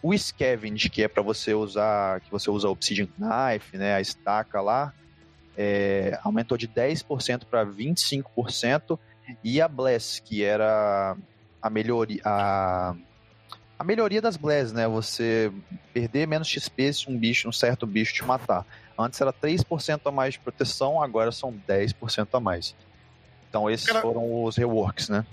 O 0.02 0.16
Scavenge, 0.16 0.90
que 0.90 1.02
é 1.02 1.08
para 1.08 1.22
você 1.22 1.54
usar, 1.54 2.20
que 2.20 2.30
você 2.30 2.50
usa 2.50 2.68
Obsidian 2.68 3.08
Knife, 3.18 3.78
né, 3.78 3.94
a 3.94 4.00
estaca 4.00 4.60
lá, 4.60 4.92
é, 5.56 6.18
aumentou 6.22 6.58
de 6.58 6.68
10% 6.68 7.44
para 7.46 7.64
25%. 7.64 8.98
E 9.42 9.58
a 9.62 9.66
Bless, 9.66 10.20
que 10.20 10.44
era 10.44 11.16
a 11.62 11.70
melhoria, 11.70 12.20
a, 12.22 12.94
a 13.78 13.84
melhoria 13.84 14.20
das 14.20 14.36
Bless, 14.36 14.74
né, 14.74 14.86
você 14.86 15.50
perder 15.94 16.28
menos 16.28 16.48
XP 16.48 16.92
se 16.92 17.10
um 17.10 17.16
bicho, 17.16 17.48
um 17.48 17.52
certo 17.52 17.86
bicho 17.86 18.12
te 18.12 18.22
matar. 18.22 18.66
Antes 18.98 19.20
era 19.20 19.32
3% 19.32 20.00
a 20.04 20.10
mais 20.10 20.34
de 20.34 20.40
proteção, 20.40 21.02
agora 21.02 21.32
são 21.32 21.52
10% 21.68 22.28
a 22.32 22.40
mais. 22.40 22.74
Então 23.48 23.68
esses 23.70 23.86
Cara, 23.86 24.00
foram 24.00 24.44
os 24.44 24.56
reworks, 24.56 25.08
né? 25.08 25.24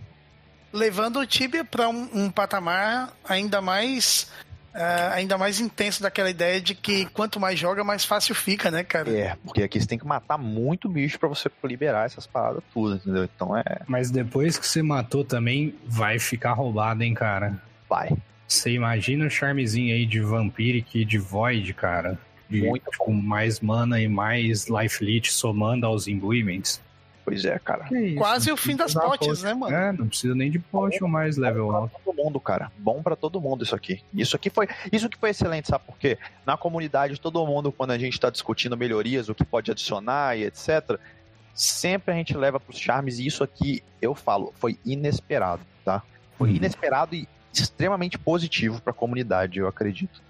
Levando 0.73 1.19
o 1.19 1.25
Tibia 1.25 1.63
para 1.65 1.89
um, 1.89 2.09
um, 2.13 2.31
patamar 2.31 3.13
ainda 3.23 3.61
mais 3.61 4.31
uh, 4.73 5.11
ainda 5.13 5.37
mais 5.37 5.59
intenso 5.59 6.01
daquela 6.01 6.29
ideia 6.29 6.61
de 6.61 6.73
que 6.73 7.05
quanto 7.07 7.39
mais 7.39 7.59
joga, 7.59 7.83
mais 7.83 8.05
fácil 8.05 8.33
fica, 8.33 8.71
né, 8.71 8.83
cara? 8.83 9.09
É, 9.09 9.35
porque 9.43 9.63
aqui 9.63 9.79
você 9.79 9.87
tem 9.87 9.97
que 9.97 10.05
matar 10.05 10.37
muito 10.37 10.87
bicho 10.87 11.19
para 11.19 11.27
você 11.27 11.51
liberar 11.63 12.05
essas 12.05 12.25
paradas 12.25 12.63
tudo, 12.73 12.95
entendeu? 12.95 13.23
Então 13.23 13.57
é. 13.57 13.63
Mas 13.87 14.09
depois 14.09 14.57
que 14.57 14.67
você 14.67 14.81
matou 14.81 15.23
também, 15.23 15.75
vai 15.85 16.17
ficar 16.17 16.53
roubado, 16.53 17.03
hein, 17.03 17.13
cara? 17.13 17.61
Vai. 17.89 18.11
Você 18.47 18.71
imagina 18.71 19.25
o 19.25 19.29
charmezinho 19.29 19.93
aí 19.93 20.05
de 20.05 20.19
Vampiric 20.19 20.99
e 20.99 21.05
de 21.05 21.17
Void, 21.17 21.73
cara 21.73 22.17
de 22.51 22.67
Muito 22.67 22.91
tipo, 22.91 23.11
mais 23.11 23.59
mana 23.61 24.01
e 24.01 24.07
mais 24.07 24.67
life 24.67 25.03
lead 25.03 25.31
somando 25.31 25.85
aos 25.85 26.07
imbuements. 26.07 26.81
Pois 27.23 27.45
é, 27.45 27.57
cara. 27.59 27.87
Quase 28.17 28.51
o 28.51 28.57
fim 28.57 28.75
das 28.75 28.93
potes, 28.93 29.43
né, 29.43 29.53
mano? 29.53 29.75
É, 29.75 29.91
não 29.91 30.07
precisa 30.07 30.33
nem 30.33 30.49
de 30.49 30.59
pote 30.59 31.03
ou 31.03 31.09
mais 31.09 31.37
level 31.37 31.71
alto. 31.71 31.95
todo 32.03 32.15
mundo, 32.15 32.39
cara. 32.39 32.71
Bom 32.77 33.01
para 33.01 33.15
todo 33.15 33.39
mundo 33.39 33.63
isso 33.63 33.75
aqui. 33.75 34.01
Isso 34.13 34.35
aqui 34.35 34.49
foi, 34.49 34.67
isso 34.91 35.07
que 35.07 35.17
foi 35.17 35.29
excelente, 35.29 35.67
sabe 35.67 35.85
por 35.85 35.97
quê? 35.97 36.17
Na 36.45 36.57
comunidade, 36.57 37.21
todo 37.21 37.45
mundo, 37.45 37.71
quando 37.71 37.91
a 37.91 37.97
gente 37.97 38.19
tá 38.19 38.29
discutindo 38.29 38.75
melhorias, 38.75 39.29
o 39.29 39.35
que 39.35 39.45
pode 39.45 39.69
adicionar 39.71 40.37
e 40.37 40.43
etc., 40.43 40.99
sempre 41.53 42.11
a 42.11 42.17
gente 42.17 42.35
leva 42.35 42.59
pros 42.59 42.79
charmes 42.79 43.19
e 43.19 43.27
isso 43.27 43.43
aqui, 43.43 43.83
eu 44.01 44.15
falo, 44.15 44.51
foi 44.57 44.79
inesperado, 44.83 45.61
tá? 45.85 46.01
Foi 46.37 46.49
hum. 46.49 46.55
inesperado 46.55 47.15
e 47.15 47.27
extremamente 47.53 48.17
positivo 48.17 48.81
para 48.81 48.91
a 48.91 48.95
comunidade, 48.95 49.59
eu 49.59 49.67
acredito. 49.67 50.21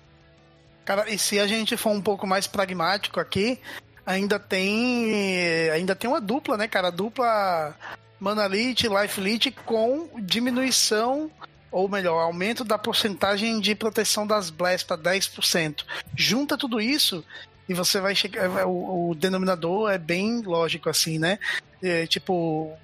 Cara, 0.85 1.09
e 1.09 1.17
se 1.17 1.39
a 1.39 1.47
gente 1.47 1.77
for 1.77 1.91
um 1.91 2.01
pouco 2.01 2.25
mais 2.25 2.47
pragmático 2.47 3.19
aqui, 3.19 3.59
ainda 4.05 4.39
tem 4.39 5.69
ainda 5.69 5.95
tem 5.95 6.09
uma 6.09 6.21
dupla, 6.21 6.57
né, 6.57 6.67
cara? 6.67 6.89
Dupla 6.91 7.75
Mana 8.19 8.45
Elite, 8.45 8.87
Life 8.87 9.19
Elite 9.19 9.51
com 9.51 10.09
diminuição 10.19 11.31
ou 11.71 11.87
melhor, 11.87 12.19
aumento 12.19 12.65
da 12.65 12.77
porcentagem 12.77 13.59
de 13.61 13.73
proteção 13.73 14.27
das 14.27 14.49
Blast 14.49 14.85
para 14.85 14.97
10%. 14.97 15.85
Junta 16.15 16.57
tudo 16.57 16.81
isso 16.81 17.23
e 17.67 17.73
você 17.73 18.01
vai 18.01 18.13
chegar. 18.13 18.67
O, 18.67 19.11
o 19.11 19.15
denominador 19.15 19.89
é 19.89 19.97
bem 19.97 20.41
lógico, 20.41 20.89
assim, 20.89 21.17
né? 21.17 21.39
É, 21.81 22.05
tipo, 22.05 22.77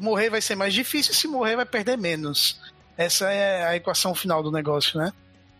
morrer 0.00 0.30
vai 0.30 0.40
ser 0.40 0.54
mais 0.54 0.72
difícil, 0.72 1.12
se 1.12 1.26
morrer 1.26 1.56
vai 1.56 1.66
perder 1.66 1.98
menos. 1.98 2.60
Essa 2.96 3.30
é 3.32 3.66
a 3.66 3.76
equação 3.76 4.14
final 4.14 4.42
do 4.42 4.52
negócio, 4.52 4.98
né? 4.98 5.12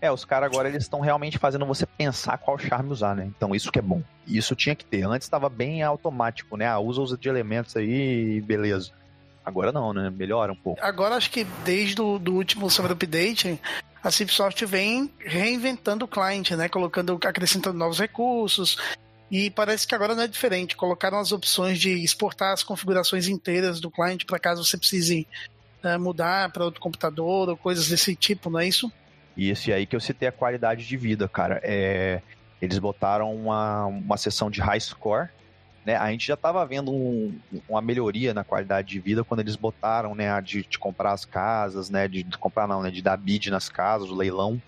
É, 0.04 0.12
os 0.12 0.22
caras 0.22 0.50
agora 0.50 0.68
eles 0.68 0.82
estão 0.82 1.00
realmente 1.00 1.38
fazendo 1.38 1.64
você 1.64 1.86
pensar 1.86 2.36
qual 2.36 2.58
charme 2.58 2.90
usar, 2.90 3.16
né? 3.16 3.24
Então 3.24 3.54
isso 3.54 3.72
que 3.72 3.78
é 3.78 3.82
bom. 3.82 4.02
Isso 4.26 4.54
tinha 4.54 4.74
que 4.74 4.84
ter. 4.84 5.02
Antes 5.06 5.24
estava 5.24 5.48
bem 5.48 5.82
automático, 5.82 6.58
né? 6.58 6.66
Ah, 6.68 6.78
usa 6.78 7.00
os 7.00 7.18
de 7.18 7.26
elementos 7.26 7.74
aí 7.74 8.38
beleza. 8.42 8.92
Agora 9.42 9.72
não, 9.72 9.94
né? 9.94 10.10
Melhora 10.10 10.52
um 10.52 10.56
pouco. 10.56 10.78
Agora 10.84 11.14
acho 11.14 11.30
que 11.30 11.44
desde 11.64 12.02
o 12.02 12.18
do 12.18 12.34
último 12.34 12.68
Summer 12.68 12.92
Update, 12.92 13.58
a 14.02 14.10
Cipsoft 14.10 14.62
vem 14.66 15.10
reinventando 15.18 16.04
o 16.04 16.08
cliente, 16.08 16.54
né? 16.54 16.68
Colocando, 16.68 17.18
acrescentando 17.24 17.78
novos 17.78 17.98
recursos. 17.98 18.76
E 19.30 19.48
parece 19.48 19.86
que 19.86 19.94
agora 19.94 20.14
não 20.14 20.24
é 20.24 20.28
diferente. 20.28 20.76
Colocaram 20.76 21.18
as 21.18 21.32
opções 21.32 21.78
de 21.78 22.04
exportar 22.04 22.52
as 22.52 22.62
configurações 22.62 23.26
inteiras 23.26 23.80
do 23.80 23.90
cliente 23.90 24.26
para 24.26 24.38
caso 24.38 24.62
você 24.62 24.76
precise 24.76 25.26
uh, 25.82 25.98
mudar 25.98 26.52
para 26.52 26.62
outro 26.62 26.78
computador 26.78 27.48
ou 27.48 27.56
coisas 27.56 27.88
desse 27.88 28.14
tipo, 28.14 28.50
não 28.50 28.60
é 28.60 28.68
isso? 28.68 28.92
E 29.36 29.50
esse 29.50 29.72
aí 29.72 29.86
que 29.86 29.96
eu 29.96 30.00
citei 30.00 30.28
a 30.28 30.32
qualidade 30.32 30.86
de 30.86 30.96
vida, 30.96 31.28
cara. 31.28 31.60
É, 31.62 32.20
eles 32.60 32.78
botaram 32.78 33.34
uma, 33.34 33.86
uma 33.86 34.16
sessão 34.16 34.50
de 34.50 34.60
high 34.60 34.80
score, 34.80 35.28
né? 35.84 35.96
A 35.96 36.10
gente 36.10 36.26
já 36.26 36.34
estava 36.34 36.64
vendo 36.64 36.92
um, 36.92 37.38
uma 37.68 37.82
melhoria 37.82 38.32
na 38.32 38.42
qualidade 38.42 38.88
de 38.88 38.98
vida 38.98 39.22
quando 39.22 39.40
eles 39.40 39.56
botaram, 39.56 40.14
né, 40.14 40.40
de, 40.40 40.62
de 40.62 40.78
comprar 40.78 41.12
as 41.12 41.24
casas, 41.24 41.90
né, 41.90 42.08
de, 42.08 42.22
de, 42.22 42.38
comprar 42.38 42.66
não, 42.66 42.82
né, 42.82 42.90
de 42.90 43.02
dar 43.02 43.16
bid 43.16 43.50
nas 43.50 43.68
casas, 43.68 44.08
o 44.08 44.14
leilão. 44.14 44.60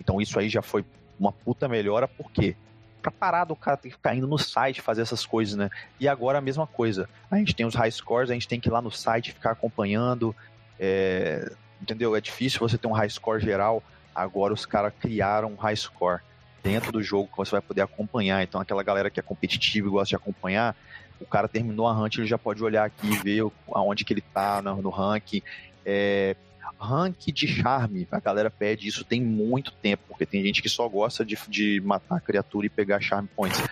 Então 0.00 0.20
isso 0.20 0.38
aí 0.38 0.48
já 0.48 0.60
foi 0.60 0.84
uma 1.18 1.30
puta 1.30 1.68
melhora, 1.68 2.08
por 2.08 2.32
quê? 2.32 2.56
Pra 3.00 3.12
parar 3.12 3.44
do 3.44 3.54
cara 3.54 3.76
ter 3.76 3.90
que 3.90 3.94
ficar 3.94 4.14
indo 4.14 4.26
no 4.26 4.38
site 4.38 4.80
fazer 4.80 5.02
essas 5.02 5.24
coisas, 5.24 5.54
né? 5.54 5.70
E 5.98 6.08
agora 6.08 6.38
a 6.38 6.42
mesma 6.42 6.66
coisa. 6.66 7.08
A 7.30 7.36
gente 7.36 7.54
tem 7.54 7.64
os 7.64 7.74
high 7.74 7.90
scores, 7.90 8.30
a 8.30 8.34
gente 8.34 8.48
tem 8.48 8.58
que 8.58 8.68
ir 8.68 8.72
lá 8.72 8.82
no 8.82 8.90
site 8.90 9.32
ficar 9.32 9.52
acompanhando. 9.52 10.34
É, 10.78 11.50
entendeu? 11.80 12.14
É 12.16 12.20
difícil 12.20 12.60
você 12.60 12.76
ter 12.76 12.86
um 12.86 12.92
high 12.92 13.10
score 13.10 13.40
geral. 13.40 13.82
Agora 14.14 14.52
os 14.52 14.66
caras 14.66 14.92
criaram 15.00 15.52
um 15.52 15.56
high 15.56 15.76
score. 15.76 16.20
dentro 16.62 16.92
do 16.92 17.02
jogo 17.02 17.28
que 17.28 17.36
você 17.38 17.52
vai 17.52 17.60
poder 17.60 17.80
acompanhar. 17.80 18.42
Então, 18.42 18.60
aquela 18.60 18.82
galera 18.82 19.08
que 19.08 19.18
é 19.18 19.22
competitiva 19.22 19.88
e 19.88 19.90
gosta 19.90 20.10
de 20.10 20.16
acompanhar, 20.16 20.76
o 21.18 21.24
cara 21.24 21.48
terminou 21.48 21.86
a 21.86 21.92
hunt, 21.92 22.18
ele 22.18 22.26
já 22.26 22.36
pode 22.36 22.62
olhar 22.62 22.84
aqui 22.84 23.06
e 23.06 23.16
ver 23.16 23.50
aonde 23.72 24.04
que 24.04 24.12
ele 24.12 24.20
tá 24.20 24.60
no, 24.60 24.82
no. 24.82 24.92
É, 25.86 26.36
rank 26.80 27.30
de 27.32 27.46
charme, 27.46 28.08
a 28.10 28.18
galera 28.18 28.50
pede 28.50 28.88
isso 28.88 29.04
tem 29.04 29.20
muito 29.22 29.70
tempo, 29.70 30.02
porque 30.08 30.24
tem 30.24 30.42
gente 30.42 30.62
que 30.62 30.68
só 30.68 30.88
gosta 30.88 31.24
de, 31.24 31.38
de 31.48 31.80
matar 31.84 32.16
a 32.16 32.20
criatura 32.20 32.66
e 32.66 32.70
pegar 32.70 33.00
charme 33.00 33.28
points. 33.36 33.62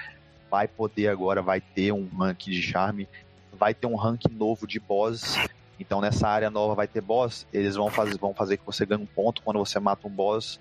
Vai 0.50 0.68
poder 0.68 1.08
agora, 1.08 1.42
vai 1.42 1.60
ter 1.60 1.92
um 1.92 2.06
rank 2.06 2.46
de 2.46 2.62
charme, 2.62 3.08
vai 3.52 3.74
ter 3.74 3.86
um 3.86 3.96
rank 3.96 4.24
novo 4.30 4.66
de 4.66 4.78
boss. 4.78 5.36
Então 5.78 6.00
nessa 6.00 6.28
área 6.28 6.50
nova 6.50 6.74
vai 6.74 6.88
ter 6.88 7.00
boss, 7.00 7.46
eles 7.52 7.76
vão 7.76 7.90
fazer, 7.90 8.18
vão 8.18 8.34
fazer 8.34 8.56
que 8.56 8.66
você 8.66 8.84
ganhe 8.84 9.02
um 9.02 9.06
ponto 9.06 9.42
quando 9.42 9.58
você 9.58 9.78
mata 9.78 10.06
um 10.06 10.10
boss 10.10 10.58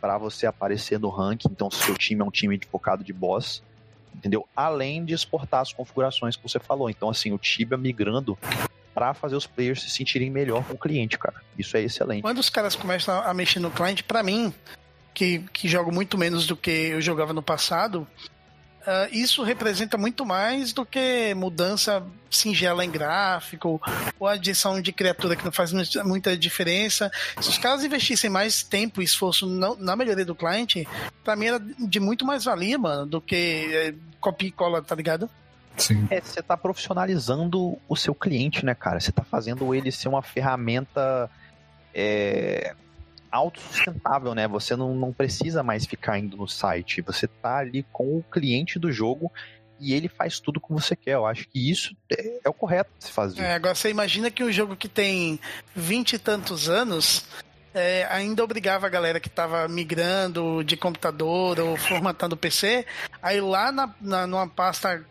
para 0.00 0.16
você 0.16 0.46
aparecer 0.46 0.98
no 0.98 1.10
ranking. 1.10 1.48
Então, 1.50 1.70
se 1.70 1.82
seu 1.82 1.94
time 1.94 2.22
é 2.22 2.24
um 2.24 2.30
time 2.30 2.58
focado 2.70 3.04
de 3.04 3.12
boss, 3.12 3.62
entendeu? 4.14 4.48
Além 4.56 5.04
de 5.04 5.12
exportar 5.12 5.60
as 5.60 5.72
configurações 5.72 6.36
que 6.36 6.42
você 6.42 6.58
falou. 6.58 6.88
Então, 6.88 7.10
assim, 7.10 7.32
o 7.32 7.38
Tibia 7.38 7.76
migrando 7.76 8.38
para 8.94 9.14
fazer 9.14 9.36
os 9.36 9.46
players 9.46 9.82
se 9.82 9.90
sentirem 9.90 10.30
melhor 10.30 10.64
com 10.64 10.74
o 10.74 10.78
cliente, 10.78 11.18
cara. 11.18 11.42
Isso 11.58 11.76
é 11.76 11.82
excelente. 11.82 12.22
Quando 12.22 12.38
os 12.38 12.50
caras 12.50 12.74
começam 12.74 13.20
a 13.22 13.32
mexer 13.34 13.60
no 13.60 13.70
cliente, 13.70 14.02
para 14.02 14.22
mim, 14.22 14.52
que, 15.14 15.40
que 15.52 15.68
jogo 15.68 15.92
muito 15.92 16.18
menos 16.18 16.46
do 16.46 16.56
que 16.56 16.70
eu 16.70 17.00
jogava 17.00 17.32
no 17.32 17.42
passado, 17.42 18.06
Uh, 18.90 19.06
isso 19.12 19.44
representa 19.44 19.96
muito 19.96 20.26
mais 20.26 20.72
do 20.72 20.84
que 20.84 21.32
mudança 21.36 22.02
singela 22.28 22.84
em 22.84 22.90
gráfico 22.90 23.80
ou 24.18 24.26
adição 24.26 24.82
de 24.82 24.92
criatura 24.92 25.36
que 25.36 25.44
não 25.44 25.52
faz 25.52 25.72
muita 26.02 26.36
diferença. 26.36 27.08
Se 27.40 27.50
os 27.50 27.58
caras 27.58 27.84
investissem 27.84 28.28
mais 28.28 28.64
tempo 28.64 29.00
e 29.00 29.04
esforço 29.04 29.46
na, 29.46 29.94
melhoria 29.94 30.24
do 30.24 30.34
cliente, 30.34 30.88
pra 31.22 31.36
mim 31.36 31.46
era 31.46 31.60
de 31.60 32.00
muito 32.00 32.24
mais 32.24 32.42
valia, 32.42 32.78
mano, 32.78 33.06
do 33.06 33.20
que 33.20 33.70
é, 33.72 33.94
copia 34.20 34.48
e 34.48 34.52
cola, 34.52 34.82
tá 34.82 34.96
ligado? 34.96 35.30
Sim. 35.76 36.08
É, 36.10 36.20
você 36.20 36.42
tá 36.42 36.56
profissionalizando 36.56 37.78
o 37.88 37.94
seu 37.94 38.14
cliente, 38.14 38.64
né, 38.64 38.74
cara? 38.74 38.98
Você 38.98 39.12
tá 39.12 39.22
fazendo 39.22 39.72
ele 39.72 39.92
ser 39.92 40.08
uma 40.08 40.22
ferramenta 40.22 41.30
é, 41.94 42.74
autossustentável, 43.30 44.34
né? 44.34 44.46
Você 44.48 44.74
não, 44.76 44.94
não 44.94 45.12
precisa 45.12 45.62
mais 45.62 45.86
ficar 45.86 46.18
indo 46.18 46.36
no 46.36 46.48
site. 46.48 47.02
Você 47.02 47.26
tá 47.26 47.58
ali 47.58 47.84
com 47.92 48.18
o 48.18 48.22
cliente 48.22 48.78
do 48.78 48.92
jogo 48.92 49.32
e 49.78 49.94
ele 49.94 50.08
faz 50.08 50.38
tudo 50.38 50.60
como 50.60 50.80
você 50.80 50.94
quer. 50.94 51.14
Eu 51.14 51.26
acho 51.26 51.48
que 51.48 51.70
isso 51.70 51.96
é, 52.10 52.40
é 52.44 52.48
o 52.48 52.52
correto 52.52 52.90
de 52.98 53.04
se 53.04 53.12
fazer. 53.12 53.40
É, 53.40 53.54
agora 53.54 53.74
você 53.74 53.90
imagina 53.90 54.30
que 54.30 54.44
um 54.44 54.52
jogo 54.52 54.76
que 54.76 54.88
tem 54.88 55.40
vinte 55.74 56.14
e 56.14 56.18
tantos 56.18 56.68
anos 56.68 57.24
é, 57.74 58.06
ainda 58.10 58.44
obrigava 58.44 58.86
a 58.86 58.90
galera 58.90 59.20
que 59.20 59.28
estava 59.28 59.66
migrando 59.68 60.62
de 60.64 60.76
computador 60.76 61.58
ou 61.60 61.76
formatando 61.76 62.36
PC, 62.36 62.84
aí 63.22 63.40
lá 63.40 63.70
na, 63.70 63.94
na, 64.00 64.26
numa 64.26 64.48
pasta 64.48 65.04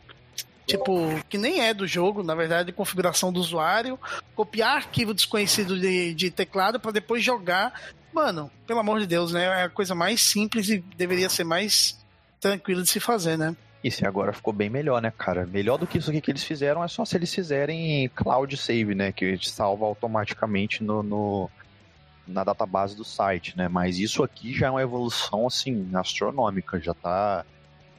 tipo, 0.66 1.20
que 1.28 1.38
nem 1.38 1.62
é 1.62 1.74
do 1.74 1.88
jogo, 1.88 2.22
na 2.22 2.36
verdade, 2.36 2.72
configuração 2.72 3.34
do 3.34 3.40
usuário, 3.40 4.00
copiar 4.36 4.76
arquivo 4.76 5.16
desconhecido 5.16 5.80
de, 5.80 6.14
de 6.14 6.30
teclado 6.30 6.80
para 6.80 6.92
depois 6.92 7.24
jogar 7.24 7.74
Mano, 8.14 8.52
pelo 8.66 8.80
amor 8.80 9.00
de 9.00 9.08
Deus, 9.08 9.32
né? 9.32 9.46
É 9.46 9.64
a 9.64 9.70
coisa 9.70 9.94
mais 9.94 10.22
simples 10.22 10.70
e 10.70 10.80
deveria 10.98 11.30
ser 11.30 11.44
mais 11.44 11.98
tranquila 12.40 12.82
de 12.82 12.90
se 12.90 13.00
fazer, 13.00 13.38
né? 13.38 13.56
Isso, 13.84 14.04
e 14.04 14.08
agora 14.08 14.34
ficou 14.34 14.52
bem 14.52 14.70
melhor, 14.70 15.02
né, 15.02 15.12
cara? 15.18 15.46
Melhor 15.46 15.78
do 15.78 15.88
que 15.88 15.98
isso 15.98 16.10
aqui 16.10 16.20
que 16.20 16.32
eles 16.32 16.44
fizeram 16.44 16.84
é 16.84 16.88
só 16.88 17.06
se 17.06 17.16
eles 17.16 17.34
fizerem 17.34 18.10
cloud 18.10 18.56
save, 18.58 18.94
né? 18.94 19.12
Que 19.12 19.38
salva 19.48 19.86
automaticamente 19.86 20.84
no, 20.84 21.02
no, 21.02 21.50
na 22.28 22.44
database 22.44 22.96
do 22.96 23.06
site, 23.06 23.58
né? 23.58 23.70
Mas 23.70 23.98
isso 23.98 24.22
aqui 24.22 24.54
já 24.54 24.68
é 24.68 24.70
uma 24.70 24.82
evolução, 24.82 25.48
assim, 25.48 25.90
astronômica. 25.94 26.80
Já 26.82 26.94
tá, 26.94 27.46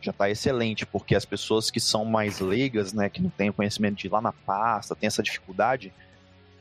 já 0.02 0.12
tá 0.12 0.28
excelente, 0.28 0.84
porque 0.84 1.14
as 1.14 1.24
pessoas 1.24 1.70
que 1.70 1.80
são 1.80 2.04
mais 2.04 2.40
leigas, 2.40 2.92
né? 2.92 3.08
Que 3.08 3.22
não 3.22 3.30
têm 3.30 3.50
conhecimento 3.50 3.96
de 3.96 4.06
ir 4.06 4.10
lá 4.10 4.20
na 4.20 4.32
pasta, 4.32 4.94
tem 4.94 5.06
essa 5.06 5.22
dificuldade 5.22 5.90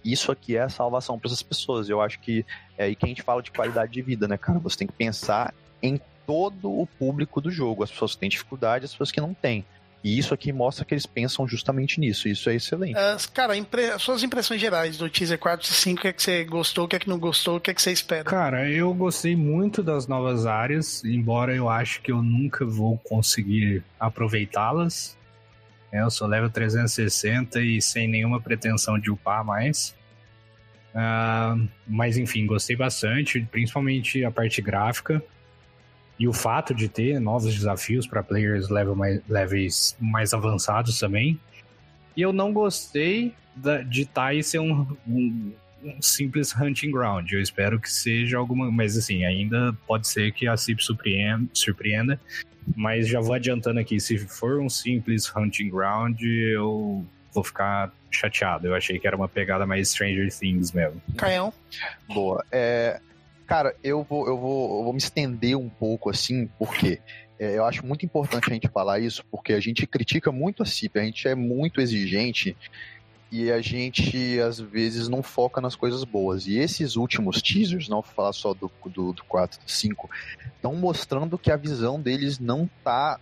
isso 0.03 0.31
aqui 0.31 0.55
é 0.55 0.61
a 0.61 0.69
salvação 0.69 1.17
para 1.17 1.29
essas 1.29 1.43
pessoas. 1.43 1.89
Eu 1.89 2.01
acho 2.01 2.19
que 2.19 2.45
é 2.77 2.85
aí 2.85 2.95
que 2.95 3.05
a 3.05 3.09
gente 3.09 3.21
fala 3.21 3.41
de 3.41 3.51
qualidade 3.51 3.91
de 3.91 4.01
vida, 4.01 4.27
né, 4.27 4.37
cara? 4.37 4.59
Você 4.59 4.77
tem 4.77 4.87
que 4.87 4.93
pensar 4.93 5.53
em 5.81 5.99
todo 6.25 6.71
o 6.71 6.85
público 6.85 7.41
do 7.41 7.49
jogo, 7.49 7.83
as 7.83 7.91
pessoas 7.91 8.13
que 8.13 8.19
têm 8.19 8.29
dificuldade, 8.29 8.85
as 8.85 8.91
pessoas 8.91 9.11
que 9.11 9.19
não 9.19 9.33
têm. 9.33 9.65
E 10.03 10.17
isso 10.17 10.33
aqui 10.33 10.53
mostra 10.53 10.85
que 10.85 10.93
eles 10.93 11.05
pensam 11.05 11.47
justamente 11.47 11.99
nisso. 11.99 12.29
Isso 12.29 12.49
é 12.49 12.55
excelente. 12.55 12.95
Uh, 12.95 13.31
cara, 13.33 13.55
impre... 13.57 13.97
suas 13.99 14.23
impressões 14.23 14.61
gerais 14.61 14.97
do 14.97 15.09
teaser 15.09 15.37
4 15.37 15.69
e 15.69 15.73
5, 15.73 15.97
o 15.97 16.01
que 16.01 16.07
é 16.07 16.13
que 16.13 16.23
você 16.23 16.43
gostou, 16.45 16.85
o 16.85 16.87
que 16.87 16.95
é 16.95 16.99
que 16.99 17.09
não 17.09 17.19
gostou, 17.19 17.57
o 17.57 17.59
que 17.59 17.71
é 17.71 17.73
que 17.73 17.81
você 17.81 17.91
espera? 17.91 18.23
Cara, 18.23 18.69
eu 18.69 18.93
gostei 18.93 19.35
muito 19.35 19.83
das 19.83 20.07
novas 20.07 20.45
áreas, 20.45 21.03
embora 21.03 21.53
eu 21.53 21.67
acho 21.67 22.01
que 22.01 22.11
eu 22.11 22.21
nunca 22.23 22.65
vou 22.65 22.97
conseguir 22.97 23.83
aproveitá-las. 23.99 25.17
É, 25.91 26.01
eu 26.01 26.09
sou 26.09 26.27
level 26.27 26.49
360 26.49 27.61
e 27.61 27.81
sem 27.81 28.07
nenhuma 28.07 28.39
pretensão 28.39 28.99
de 28.99 29.09
upar 29.09 29.43
mais. 29.43 29.95
Uh, 30.89 31.67
mas 31.87 32.17
enfim, 32.17 32.45
gostei 32.45 32.75
bastante, 32.75 33.39
principalmente 33.51 34.23
a 34.23 34.31
parte 34.31 34.61
gráfica. 34.61 35.23
E 36.17 36.27
o 36.27 36.33
fato 36.33 36.73
de 36.73 36.89
ter 36.89 37.19
novos 37.19 37.53
desafios 37.53 38.05
para 38.05 38.21
players 38.21 38.69
level 38.69 38.95
mais, 38.95 39.21
levels 39.27 39.95
mais 39.99 40.33
avançados 40.33 40.99
também. 40.99 41.39
E 42.15 42.21
eu 42.21 42.33
não 42.33 42.51
gostei 42.51 43.33
da, 43.55 43.81
de 43.81 44.05
Tai 44.05 44.43
ser 44.43 44.59
um, 44.59 44.85
um, 45.07 45.53
um, 45.81 46.01
simples 46.01 46.53
hunting 46.53 46.91
ground. 46.91 47.31
Eu 47.31 47.41
espero 47.41 47.79
que 47.79 47.89
seja 47.89 48.37
alguma. 48.37 48.69
Mas 48.69 48.97
assim, 48.97 49.23
ainda 49.23 49.73
pode 49.87 50.09
ser 50.09 50.33
que 50.33 50.45
a 50.45 50.57
CIP 50.57 50.83
surpreenda, 50.83 51.47
surpreenda 51.53 52.19
mas 52.75 53.07
já 53.07 53.19
vou 53.19 53.33
adiantando 53.33 53.79
aqui, 53.79 53.99
se 53.99 54.17
for 54.17 54.59
um 54.59 54.69
simples 54.69 55.31
hunting 55.35 55.69
ground, 55.69 56.21
eu 56.21 57.05
vou 57.33 57.43
ficar 57.43 57.91
chateado. 58.11 58.67
Eu 58.67 58.75
achei 58.75 58.99
que 58.99 59.07
era 59.07 59.15
uma 59.15 59.27
pegada 59.27 59.65
mais 59.65 59.89
Stranger 59.89 60.29
Things 60.31 60.71
mesmo. 60.71 61.01
Caião. 61.17 61.53
Boa. 62.07 62.43
É, 62.51 62.99
cara, 63.45 63.75
eu 63.83 64.03
vou, 64.03 64.27
eu, 64.27 64.37
vou, 64.37 64.79
eu 64.79 64.83
vou 64.83 64.93
me 64.93 64.99
estender 64.99 65.57
um 65.57 65.69
pouco 65.69 66.09
assim, 66.09 66.47
porque 66.57 66.99
é, 67.39 67.57
eu 67.57 67.65
acho 67.65 67.85
muito 67.85 68.05
importante 68.05 68.49
a 68.49 68.53
gente 68.53 68.67
falar 68.67 68.99
isso, 68.99 69.23
porque 69.31 69.53
a 69.53 69.59
gente 69.59 69.87
critica 69.87 70.31
muito 70.31 70.63
a 70.63 70.65
CIP, 70.65 70.99
a 70.99 71.03
gente 71.03 71.27
é 71.27 71.35
muito 71.35 71.79
exigente 71.79 72.55
e 73.31 73.51
a 73.51 73.61
gente 73.61 74.39
às 74.39 74.59
vezes 74.59 75.07
não 75.07 75.21
foca 75.21 75.61
nas 75.61 75.75
coisas 75.75 76.03
boas. 76.03 76.47
E 76.47 76.57
esses 76.57 76.95
últimos 76.95 77.41
teasers, 77.41 77.87
não 77.87 78.01
vou 78.01 78.11
falar 78.11 78.33
só 78.33 78.53
do, 78.53 78.71
do, 78.85 79.13
do 79.13 79.23
4 79.25 79.63
do 79.63 79.69
5, 79.69 80.09
estão 80.55 80.75
mostrando 80.75 81.37
que 81.37 81.51
a 81.51 81.57
visão 81.57 82.01
deles 82.01 82.39
não 82.39 82.69
tá 82.83 83.19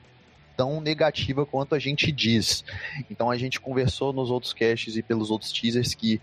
tão 0.55 0.81
negativa 0.81 1.45
quanto 1.45 1.75
a 1.75 1.79
gente 1.79 2.11
diz. 2.11 2.63
Então 3.11 3.29
a 3.29 3.37
gente 3.37 3.59
conversou 3.59 4.11
nos 4.13 4.31
outros 4.31 4.53
caches 4.53 4.95
e 4.95 5.03
pelos 5.03 5.29
outros 5.29 5.51
teasers 5.51 5.93
que 5.93 6.21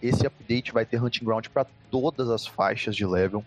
esse 0.00 0.26
update 0.26 0.72
vai 0.72 0.86
ter 0.86 1.02
Hunting 1.02 1.24
Ground 1.24 1.48
para 1.48 1.66
todas 1.90 2.30
as 2.30 2.46
faixas 2.46 2.94
de 2.94 3.04
level. 3.04 3.44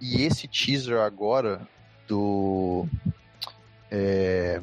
E 0.00 0.22
esse 0.22 0.46
teaser 0.46 0.98
agora 1.00 1.66
do. 2.06 2.86
É, 3.90 4.60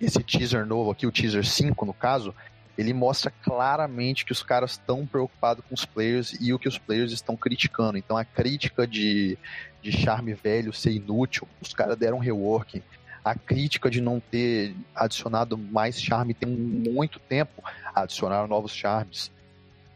esse 0.00 0.22
teaser 0.22 0.66
novo 0.66 0.90
aqui, 0.90 1.06
o 1.06 1.12
teaser 1.12 1.44
5 1.44 1.84
no 1.84 1.94
caso, 1.94 2.34
ele 2.76 2.92
mostra 2.92 3.30
claramente 3.30 4.24
que 4.24 4.32
os 4.32 4.42
caras 4.42 4.72
estão 4.72 5.06
preocupados 5.06 5.64
com 5.68 5.74
os 5.74 5.84
players 5.84 6.36
e 6.40 6.52
o 6.52 6.58
que 6.58 6.68
os 6.68 6.78
players 6.78 7.12
estão 7.12 7.36
criticando. 7.36 7.96
Então 7.96 8.16
a 8.16 8.24
crítica 8.24 8.86
de, 8.86 9.38
de 9.80 9.92
charme 9.92 10.34
velho 10.34 10.72
ser 10.72 10.92
inútil, 10.92 11.46
os 11.60 11.72
caras 11.72 11.96
deram 11.96 12.18
rework. 12.18 12.82
A 13.24 13.34
crítica 13.34 13.88
de 13.88 14.00
não 14.00 14.20
ter 14.20 14.74
adicionado 14.94 15.56
mais 15.56 16.00
charme 16.00 16.34
tem 16.34 16.48
muito 16.48 17.18
tempo, 17.18 17.62
adicionaram 17.94 18.46
novos 18.46 18.72
charmes. 18.72 19.30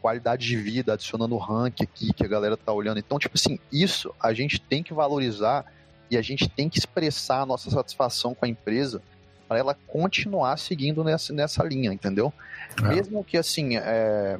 Qualidade 0.01 0.47
de 0.47 0.55
vida, 0.55 0.93
adicionando 0.93 1.37
rank 1.37 1.81
aqui 1.81 2.13
que 2.13 2.23
a 2.23 2.27
galera 2.27 2.55
tá 2.55 2.71
olhando. 2.71 2.99
Então, 2.99 3.19
tipo 3.19 3.35
assim, 3.35 3.59
isso 3.71 4.15
a 4.19 4.33
gente 4.33 4.59
tem 4.59 4.81
que 4.81 4.93
valorizar 4.93 5.65
e 6.09 6.17
a 6.17 6.21
gente 6.21 6.47
tem 6.47 6.69
que 6.69 6.79
expressar 6.79 7.41
a 7.41 7.45
nossa 7.45 7.69
satisfação 7.69 8.33
com 8.33 8.45
a 8.45 8.47
empresa 8.47 9.01
para 9.49 9.57
ela 9.57 9.73
continuar 9.87 10.57
seguindo 10.59 11.03
nessa, 11.03 11.33
nessa 11.33 11.63
linha, 11.63 11.91
entendeu? 11.91 12.31
É. 12.77 12.89
Mesmo 12.89 13.23
que 13.23 13.35
assim, 13.35 13.77
é, 13.77 14.37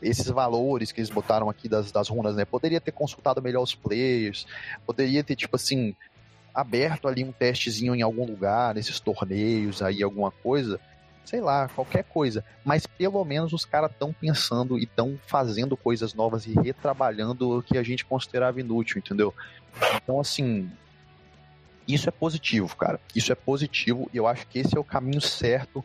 esses 0.00 0.26
valores 0.26 0.90
que 0.90 1.00
eles 1.00 1.10
botaram 1.10 1.50
aqui 1.50 1.68
das, 1.68 1.92
das 1.92 2.08
runas, 2.08 2.34
né? 2.34 2.46
Poderia 2.46 2.80
ter 2.80 2.92
consultado 2.92 3.42
melhor 3.42 3.62
os 3.62 3.74
players, 3.74 4.46
poderia 4.86 5.22
ter, 5.22 5.36
tipo 5.36 5.54
assim, 5.54 5.94
aberto 6.54 7.06
ali 7.06 7.22
um 7.22 7.30
testezinho 7.30 7.94
em 7.94 8.00
algum 8.00 8.24
lugar, 8.24 8.74
nesses 8.74 8.98
torneios 8.98 9.82
aí, 9.82 10.02
alguma 10.02 10.30
coisa. 10.30 10.80
Sei 11.26 11.42
lá, 11.42 11.68
qualquer 11.68 12.04
coisa. 12.04 12.42
Mas 12.64 12.86
pelo 12.86 13.22
menos 13.22 13.52
os 13.52 13.66
caras 13.66 13.90
estão 13.90 14.14
pensando 14.14 14.78
e 14.78 14.84
estão 14.84 15.18
fazendo 15.26 15.76
coisas 15.76 16.14
novas 16.14 16.46
e 16.46 16.54
retrabalhando 16.54 17.58
o 17.58 17.62
que 17.62 17.76
a 17.76 17.82
gente 17.82 18.02
considerava 18.02 18.58
inútil, 18.60 18.98
entendeu? 18.98 19.34
Então, 20.02 20.18
assim, 20.18 20.70
isso 21.88 22.08
é 22.08 22.12
positivo, 22.12 22.76
cara. 22.76 23.00
Isso 23.16 23.32
é 23.32 23.34
positivo 23.34 24.10
e 24.12 24.18
eu 24.18 24.26
acho 24.26 24.46
que 24.46 24.58
esse 24.58 24.76
é 24.76 24.80
o 24.80 24.84
caminho 24.84 25.22
certo 25.22 25.82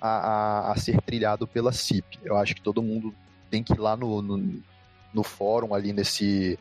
a, 0.00 0.08
a, 0.08 0.72
a 0.72 0.76
ser 0.76 1.00
trilhado 1.02 1.46
pela 1.46 1.72
CIP. 1.72 2.18
Eu 2.24 2.36
acho 2.36 2.54
que 2.54 2.62
todo 2.62 2.82
mundo 2.82 3.14
tem 3.50 3.62
que 3.62 3.74
ir 3.74 3.78
lá 3.78 3.94
no, 3.94 4.22
no, 4.22 4.62
no 5.12 5.22
fórum 5.22 5.74
ali 5.74 5.92
nesse, 5.92 6.58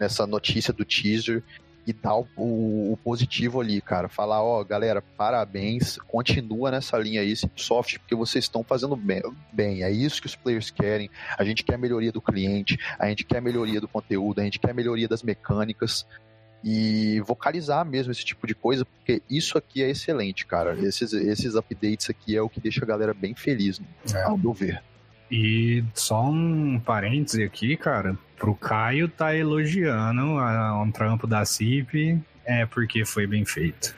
nessa 0.00 0.26
notícia 0.26 0.72
do 0.72 0.84
teaser 0.84 1.42
e 1.86 1.92
dar 1.92 2.16
o, 2.16 2.26
o, 2.36 2.98
positivo 3.04 3.60
ali, 3.60 3.80
cara. 3.80 4.08
Falar, 4.08 4.42
ó, 4.42 4.60
oh, 4.60 4.64
galera, 4.64 5.02
parabéns, 5.02 5.98
continua 6.08 6.70
nessa 6.70 6.96
linha 6.96 7.20
aí, 7.20 7.34
soft, 7.54 7.98
porque 7.98 8.14
vocês 8.14 8.46
estão 8.46 8.64
fazendo 8.64 8.96
bem, 8.96 9.22
bem. 9.52 9.82
É 9.82 9.90
isso 9.90 10.20
que 10.20 10.26
os 10.26 10.34
players 10.34 10.70
querem. 10.70 11.10
A 11.38 11.44
gente 11.44 11.62
quer 11.62 11.74
a 11.74 11.78
melhoria 11.78 12.10
do 12.10 12.22
cliente, 12.22 12.78
a 12.98 13.06
gente 13.08 13.22
quer 13.24 13.38
a 13.38 13.42
melhoria 13.42 13.82
do 13.82 13.88
conteúdo, 13.88 14.40
a 14.40 14.44
gente 14.44 14.58
quer 14.58 14.70
a 14.70 14.74
melhoria 14.74 15.06
das 15.06 15.22
mecânicas 15.22 16.06
e 16.64 17.20
vocalizar 17.20 17.84
mesmo 17.84 18.10
esse 18.10 18.24
tipo 18.24 18.46
de 18.46 18.54
coisa, 18.54 18.86
porque 18.86 19.22
isso 19.28 19.58
aqui 19.58 19.82
é 19.82 19.90
excelente, 19.90 20.46
cara. 20.46 20.74
Esses, 20.80 21.12
esses 21.12 21.54
updates 21.54 22.08
aqui 22.08 22.34
é 22.34 22.40
o 22.40 22.48
que 22.48 22.58
deixa 22.58 22.82
a 22.82 22.88
galera 22.88 23.12
bem 23.12 23.34
feliz, 23.34 23.82
é. 24.14 24.22
ao 24.22 24.38
meu 24.38 24.54
ver. 24.54 24.82
E 25.30 25.84
só 25.92 26.30
um 26.30 26.80
parêntese 26.80 27.42
aqui, 27.42 27.76
cara, 27.76 28.16
pro 28.38 28.54
Caio 28.54 29.08
tá 29.08 29.36
elogiando 29.36 30.38
a, 30.38 30.82
um 30.82 30.90
trampo 30.90 31.26
da 31.26 31.44
CIP, 31.44 32.18
é 32.46 32.64
porque 32.64 33.04
foi 33.04 33.26
bem 33.26 33.44
feito. 33.44 33.94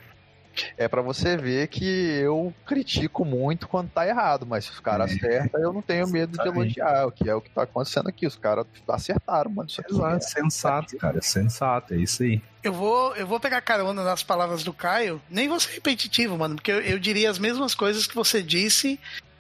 É 0.77 0.89
para 0.89 1.03
você 1.03 1.37
ver 1.37 1.69
que 1.69 1.85
eu 1.85 2.53
critico 2.65 3.25
muito 3.25 3.69
quando 3.69 3.91
tá 3.91 4.07
errado, 4.07 4.47
mas 4.47 4.65
se 4.65 4.71
os 4.71 4.81
caras 4.81 5.11
é. 5.11 5.15
acertam, 5.15 5.61
eu 5.61 5.73
não 5.73 5.83
tenho 5.83 6.09
medo 6.09 6.37
de 6.37 6.49
elogiar, 6.49 7.07
o 7.07 7.13
que 7.13 7.29
é 7.29 7.35
o 7.35 7.41
que 7.41 7.51
tá 7.51 7.63
acontecendo 7.63 8.09
aqui. 8.09 8.27
Os 8.27 8.37
caras 8.37 8.67
acertaram, 8.89 9.51
mano. 9.51 9.69
Isso 9.69 9.81
aqui 9.81 9.93
Exato, 9.93 10.17
é 10.17 10.21
sensato, 10.21 10.97
cara, 10.97 11.19
é 11.19 11.23
sensato, 11.23 11.95
é 11.95 11.97
isso 11.99 12.23
aí. 12.23 12.43
Eu 12.63 12.73
vou, 12.73 13.15
eu 13.17 13.27
vou 13.27 13.39
pegar 13.39 13.61
carona 13.61 14.03
nas 14.03 14.23
palavras 14.23 14.65
do 14.65 14.73
Caio, 14.73 15.21
nem 15.31 15.49
vou 15.49 15.61
ser 15.61 15.75
repetitivo, 15.75 16.37
mano, 16.37 16.57
porque 16.57 16.73
eu, 16.73 16.81
eu 16.81 16.99
diria 16.99 17.31
as 17.31 17.39
mesmas 17.39 17.75
coisas 17.75 18.07
que 18.07 18.15
você 18.15 18.43
disse 18.43 18.99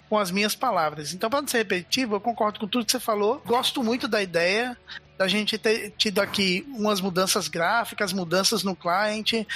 com 0.09 0.19
as 0.19 0.31
minhas 0.31 0.55
palavras. 0.55 1.13
Então, 1.13 1.29
para 1.29 1.41
não 1.41 1.49
ser 1.49 1.59
repetitivo, 1.59 2.15
eu 2.15 2.21
concordo 2.21 2.61
com 2.61 2.69
tudo 2.69 2.85
que 2.85 2.93
você 2.93 3.01
falou. 3.01 3.43
Gosto 3.45 3.83
muito 3.83 4.07
da 4.07 4.23
ideia 4.23 4.77
da 5.19 5.27
gente 5.27 5.57
ter 5.57 5.93
tido 5.97 6.21
aqui 6.21 6.67
umas 6.69 7.01
mudanças 7.01 7.49
gráficas, 7.49 8.13
mudanças 8.13 8.63
no 8.63 8.77
cliente. 8.77 9.47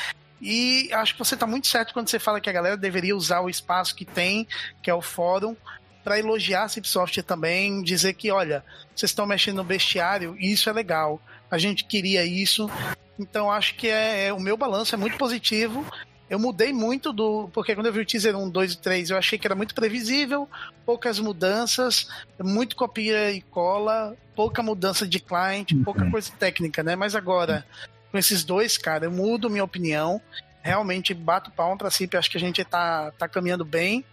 E 0.41 0.91
acho 0.93 1.13
que 1.15 1.19
você 1.19 1.35
está 1.35 1.47
muito 1.47 1.67
certo 1.67 1.93
quando 1.93 2.09
você 2.09 2.19
fala 2.19 2.41
que 2.41 2.49
a 2.49 2.53
galera 2.53 2.77
deveria 2.77 3.17
usar 3.17 3.41
o 3.41 3.51
espaço 3.51 3.95
que 3.95 4.05
tem, 4.05 4.47
que 4.83 4.91
é 4.91 4.95
o 4.95 5.03
fórum, 5.03 5.55
para 6.03 6.19
elogiar 6.19 6.65
a 6.65 6.69
Cipsoft 6.69 7.23
também, 7.23 7.83
dizer 7.83 8.15
que, 8.15 8.31
olha, 8.31 8.65
vocês 8.95 9.11
estão 9.11 9.27
mexendo 9.27 9.57
no 9.57 9.65
bestiário 9.65 10.35
e 10.39 10.53
isso 10.53 10.71
é 10.71 10.73
legal. 10.73 11.21
A 11.51 11.59
gente 11.59 11.85
queria 11.85 12.25
isso. 12.25 12.71
Então 13.19 13.51
acho 13.51 13.75
que 13.75 13.89
é, 13.89 14.29
é 14.29 14.33
o 14.33 14.41
meu 14.41 14.57
balanço 14.57 14.95
é 14.95 14.99
muito 14.99 15.19
positivo 15.19 15.85
eu 16.31 16.39
mudei 16.39 16.73
muito 16.73 17.13
do. 17.13 17.51
Porque 17.53 17.75
quando 17.75 17.87
eu 17.87 17.93
vi 17.93 18.01
o 18.01 18.07
teaser 18.07 18.37
1, 18.37 18.49
2 18.49 18.73
e 18.75 18.79
3, 18.79 19.11
eu 19.11 19.19
achei 19.19 19.37
que 19.37 19.47
era 19.47 19.57
muito 19.57 19.75
previsível, 19.75 20.49
poucas 20.87 21.19
mudanças, 21.19 22.09
muito 22.39 22.77
copia 22.77 23.33
e 23.33 23.43
cola, 23.43 24.17
pouca 24.37 24.63
mudança 24.63 25.07
de 25.09 25.19
client, 25.19 25.73
uhum. 25.73 25.83
pouca 25.83 26.09
coisa 26.09 26.31
técnica, 26.39 26.85
né? 26.85 26.95
Mas 26.95 27.17
agora, 27.17 27.67
com 28.11 28.19
esses 28.19 28.45
dois, 28.45 28.77
cara, 28.77 29.07
eu 29.07 29.11
mudo 29.11 29.51
minha 29.51 29.65
opinião. 29.65 30.21
Realmente 30.63 31.15
bato 31.15 31.51
palma 31.51 31.77
pra 31.77 31.91
si, 31.91 32.09
acho 32.13 32.31
que 32.31 32.37
a 32.37 32.41
gente 32.41 32.63
tá, 32.65 33.13
tá 33.13 33.27
caminhando 33.27 33.65
bem. 33.65 34.05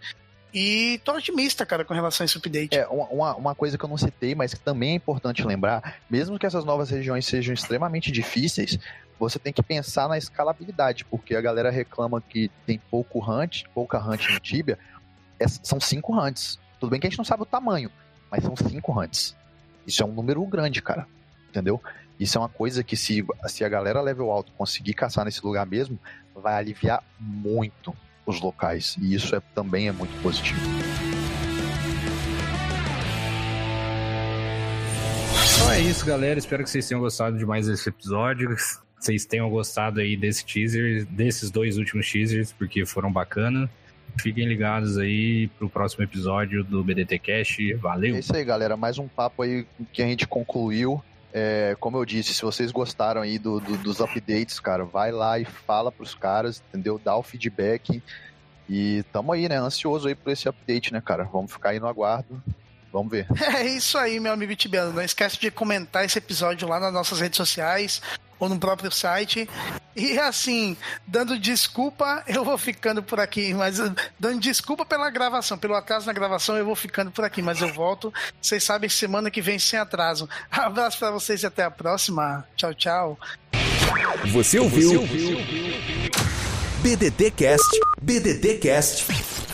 E 0.52 0.98
tô 1.04 1.12
otimista, 1.12 1.66
cara, 1.66 1.84
com 1.84 1.92
relação 1.92 2.24
a 2.24 2.26
esse 2.26 2.38
update. 2.38 2.76
É, 2.76 2.86
uma, 2.88 3.34
uma 3.34 3.54
coisa 3.54 3.76
que 3.76 3.84
eu 3.84 3.88
não 3.88 3.98
citei, 3.98 4.34
mas 4.34 4.54
que 4.54 4.60
também 4.60 4.92
é 4.92 4.94
importante 4.94 5.44
lembrar, 5.44 5.96
mesmo 6.08 6.38
que 6.38 6.46
essas 6.46 6.64
novas 6.64 6.88
regiões 6.88 7.26
sejam 7.26 7.52
extremamente 7.52 8.10
difíceis, 8.10 8.78
você 9.18 9.38
tem 9.38 9.52
que 9.52 9.62
pensar 9.62 10.08
na 10.08 10.16
escalabilidade, 10.16 11.04
porque 11.04 11.34
a 11.34 11.40
galera 11.40 11.70
reclama 11.70 12.20
que 12.20 12.50
tem 12.64 12.80
pouco 12.90 13.18
hunt, 13.20 13.64
pouca 13.74 13.98
hunt 13.98 14.30
no 14.30 14.40
Tibia, 14.40 14.78
é, 15.38 15.46
são 15.46 15.78
cinco 15.78 16.18
hunts. 16.18 16.58
Tudo 16.80 16.90
bem 16.90 17.00
que 17.00 17.06
a 17.06 17.10
gente 17.10 17.18
não 17.18 17.24
sabe 17.24 17.42
o 17.42 17.46
tamanho, 17.46 17.90
mas 18.30 18.42
são 18.42 18.56
cinco 18.56 18.98
hunts. 18.98 19.36
Isso 19.86 20.02
é 20.02 20.06
um 20.06 20.12
número 20.12 20.44
grande, 20.46 20.80
cara. 20.80 21.06
Entendeu? 21.48 21.80
Isso 22.18 22.36
é 22.36 22.40
uma 22.40 22.48
coisa 22.48 22.82
que 22.82 22.96
se, 22.96 23.24
se 23.46 23.64
a 23.64 23.68
galera 23.68 24.00
level 24.00 24.30
alto 24.30 24.52
conseguir 24.52 24.94
caçar 24.94 25.24
nesse 25.24 25.44
lugar 25.44 25.66
mesmo, 25.66 25.98
vai 26.34 26.54
aliviar 26.54 27.02
muito 27.18 27.94
os 28.26 28.40
locais. 28.40 28.96
E 29.00 29.14
isso 29.14 29.34
é, 29.34 29.40
também 29.54 29.88
é 29.88 29.92
muito 29.92 30.20
positivo. 30.22 30.60
Então 35.54 35.72
é 35.72 35.80
isso, 35.80 36.04
galera. 36.04 36.38
Espero 36.38 36.62
que 36.64 36.70
vocês 36.70 36.86
tenham 36.86 37.00
gostado 37.00 37.38
de 37.38 37.46
mais 37.46 37.68
esse 37.68 37.88
episódio 37.88 38.56
vocês 39.00 39.24
tenham 39.24 39.48
gostado 39.48 40.00
aí 40.00 40.16
desse 40.16 40.44
teaser, 40.44 41.06
desses 41.06 41.50
dois 41.50 41.78
últimos 41.78 42.10
teasers, 42.10 42.52
porque 42.52 42.84
foram 42.84 43.12
bacana. 43.12 43.70
Fiquem 44.20 44.46
ligados 44.46 44.98
aí 44.98 45.48
pro 45.58 45.68
próximo 45.68 46.02
episódio 46.02 46.64
do 46.64 46.82
BDT 46.82 47.18
Cash. 47.18 47.58
Valeu! 47.80 48.16
É 48.16 48.18
isso 48.18 48.34
aí, 48.34 48.44
galera. 48.44 48.76
Mais 48.76 48.98
um 48.98 49.06
papo 49.06 49.42
aí 49.42 49.64
que 49.92 50.02
a 50.02 50.06
gente 50.06 50.26
concluiu. 50.26 51.02
É, 51.32 51.76
como 51.78 51.98
eu 51.98 52.04
disse, 52.04 52.32
se 52.32 52.42
vocês 52.42 52.72
gostaram 52.72 53.20
aí 53.20 53.38
do, 53.38 53.60
do, 53.60 53.76
dos 53.76 54.00
updates, 54.00 54.58
cara, 54.58 54.84
vai 54.84 55.12
lá 55.12 55.38
e 55.38 55.44
fala 55.44 55.92
pros 55.92 56.14
caras, 56.14 56.62
entendeu? 56.68 57.00
Dá 57.02 57.16
o 57.16 57.22
feedback. 57.22 58.02
E 58.68 59.02
tamo 59.12 59.32
aí, 59.32 59.48
né? 59.48 59.56
Ansioso 59.56 60.08
aí 60.08 60.14
por 60.14 60.30
esse 60.30 60.48
update, 60.48 60.92
né, 60.92 61.00
cara? 61.00 61.24
Vamos 61.24 61.52
ficar 61.52 61.70
aí 61.70 61.80
no 61.80 61.86
aguardo. 61.86 62.42
Vamos 62.92 63.10
ver. 63.10 63.26
É 63.56 63.66
isso 63.66 63.98
aí, 63.98 64.18
meu 64.20 64.32
amigo 64.32 64.54
Tibiano. 64.56 64.92
Não 64.92 65.02
esquece 65.02 65.38
de 65.38 65.50
comentar 65.50 66.04
esse 66.04 66.18
episódio 66.18 66.68
lá 66.68 66.80
nas 66.80 66.92
nossas 66.92 67.20
redes 67.20 67.36
sociais 67.36 68.00
ou 68.38 68.48
no 68.48 68.58
próprio 68.58 68.90
site. 68.90 69.48
E 69.96 70.18
assim, 70.18 70.76
dando 71.06 71.38
desculpa, 71.38 72.22
eu 72.26 72.44
vou 72.44 72.56
ficando 72.56 73.02
por 73.02 73.18
aqui, 73.18 73.52
mas 73.52 73.78
dando 74.18 74.40
desculpa 74.40 74.86
pela 74.86 75.10
gravação, 75.10 75.58
pelo 75.58 75.74
atraso 75.74 76.06
na 76.06 76.12
gravação, 76.12 76.56
eu 76.56 76.64
vou 76.64 76.76
ficando 76.76 77.10
por 77.10 77.24
aqui, 77.24 77.42
mas 77.42 77.60
eu 77.60 77.72
volto. 77.72 78.12
Vocês 78.40 78.62
sabem, 78.62 78.88
semana 78.88 79.30
que 79.30 79.42
vem 79.42 79.58
sem 79.58 79.78
atraso. 79.78 80.28
Abraço 80.50 80.98
para 80.98 81.10
vocês 81.10 81.42
e 81.42 81.46
até 81.46 81.64
a 81.64 81.70
próxima. 81.70 82.46
Tchau, 82.56 82.74
tchau. 82.74 83.18
Você 84.32 84.58
ouviu? 84.58 84.90
Você 84.90 84.96
ouviu? 84.96 85.38
BDT 86.82 87.32
Cast, 87.32 87.80
BDT 88.00 88.58
Cast. 88.58 89.04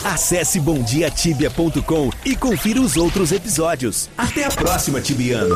Acesse 0.03 0.59
bomdiatibia.com 0.59 2.11
e 2.23 2.35
confira 2.35 2.79
os 2.79 2.95
outros 2.95 3.31
episódios. 3.31 4.07
Até 4.15 4.45
a 4.45 4.51
próxima, 4.51 5.01
Tibiano. 5.01 5.55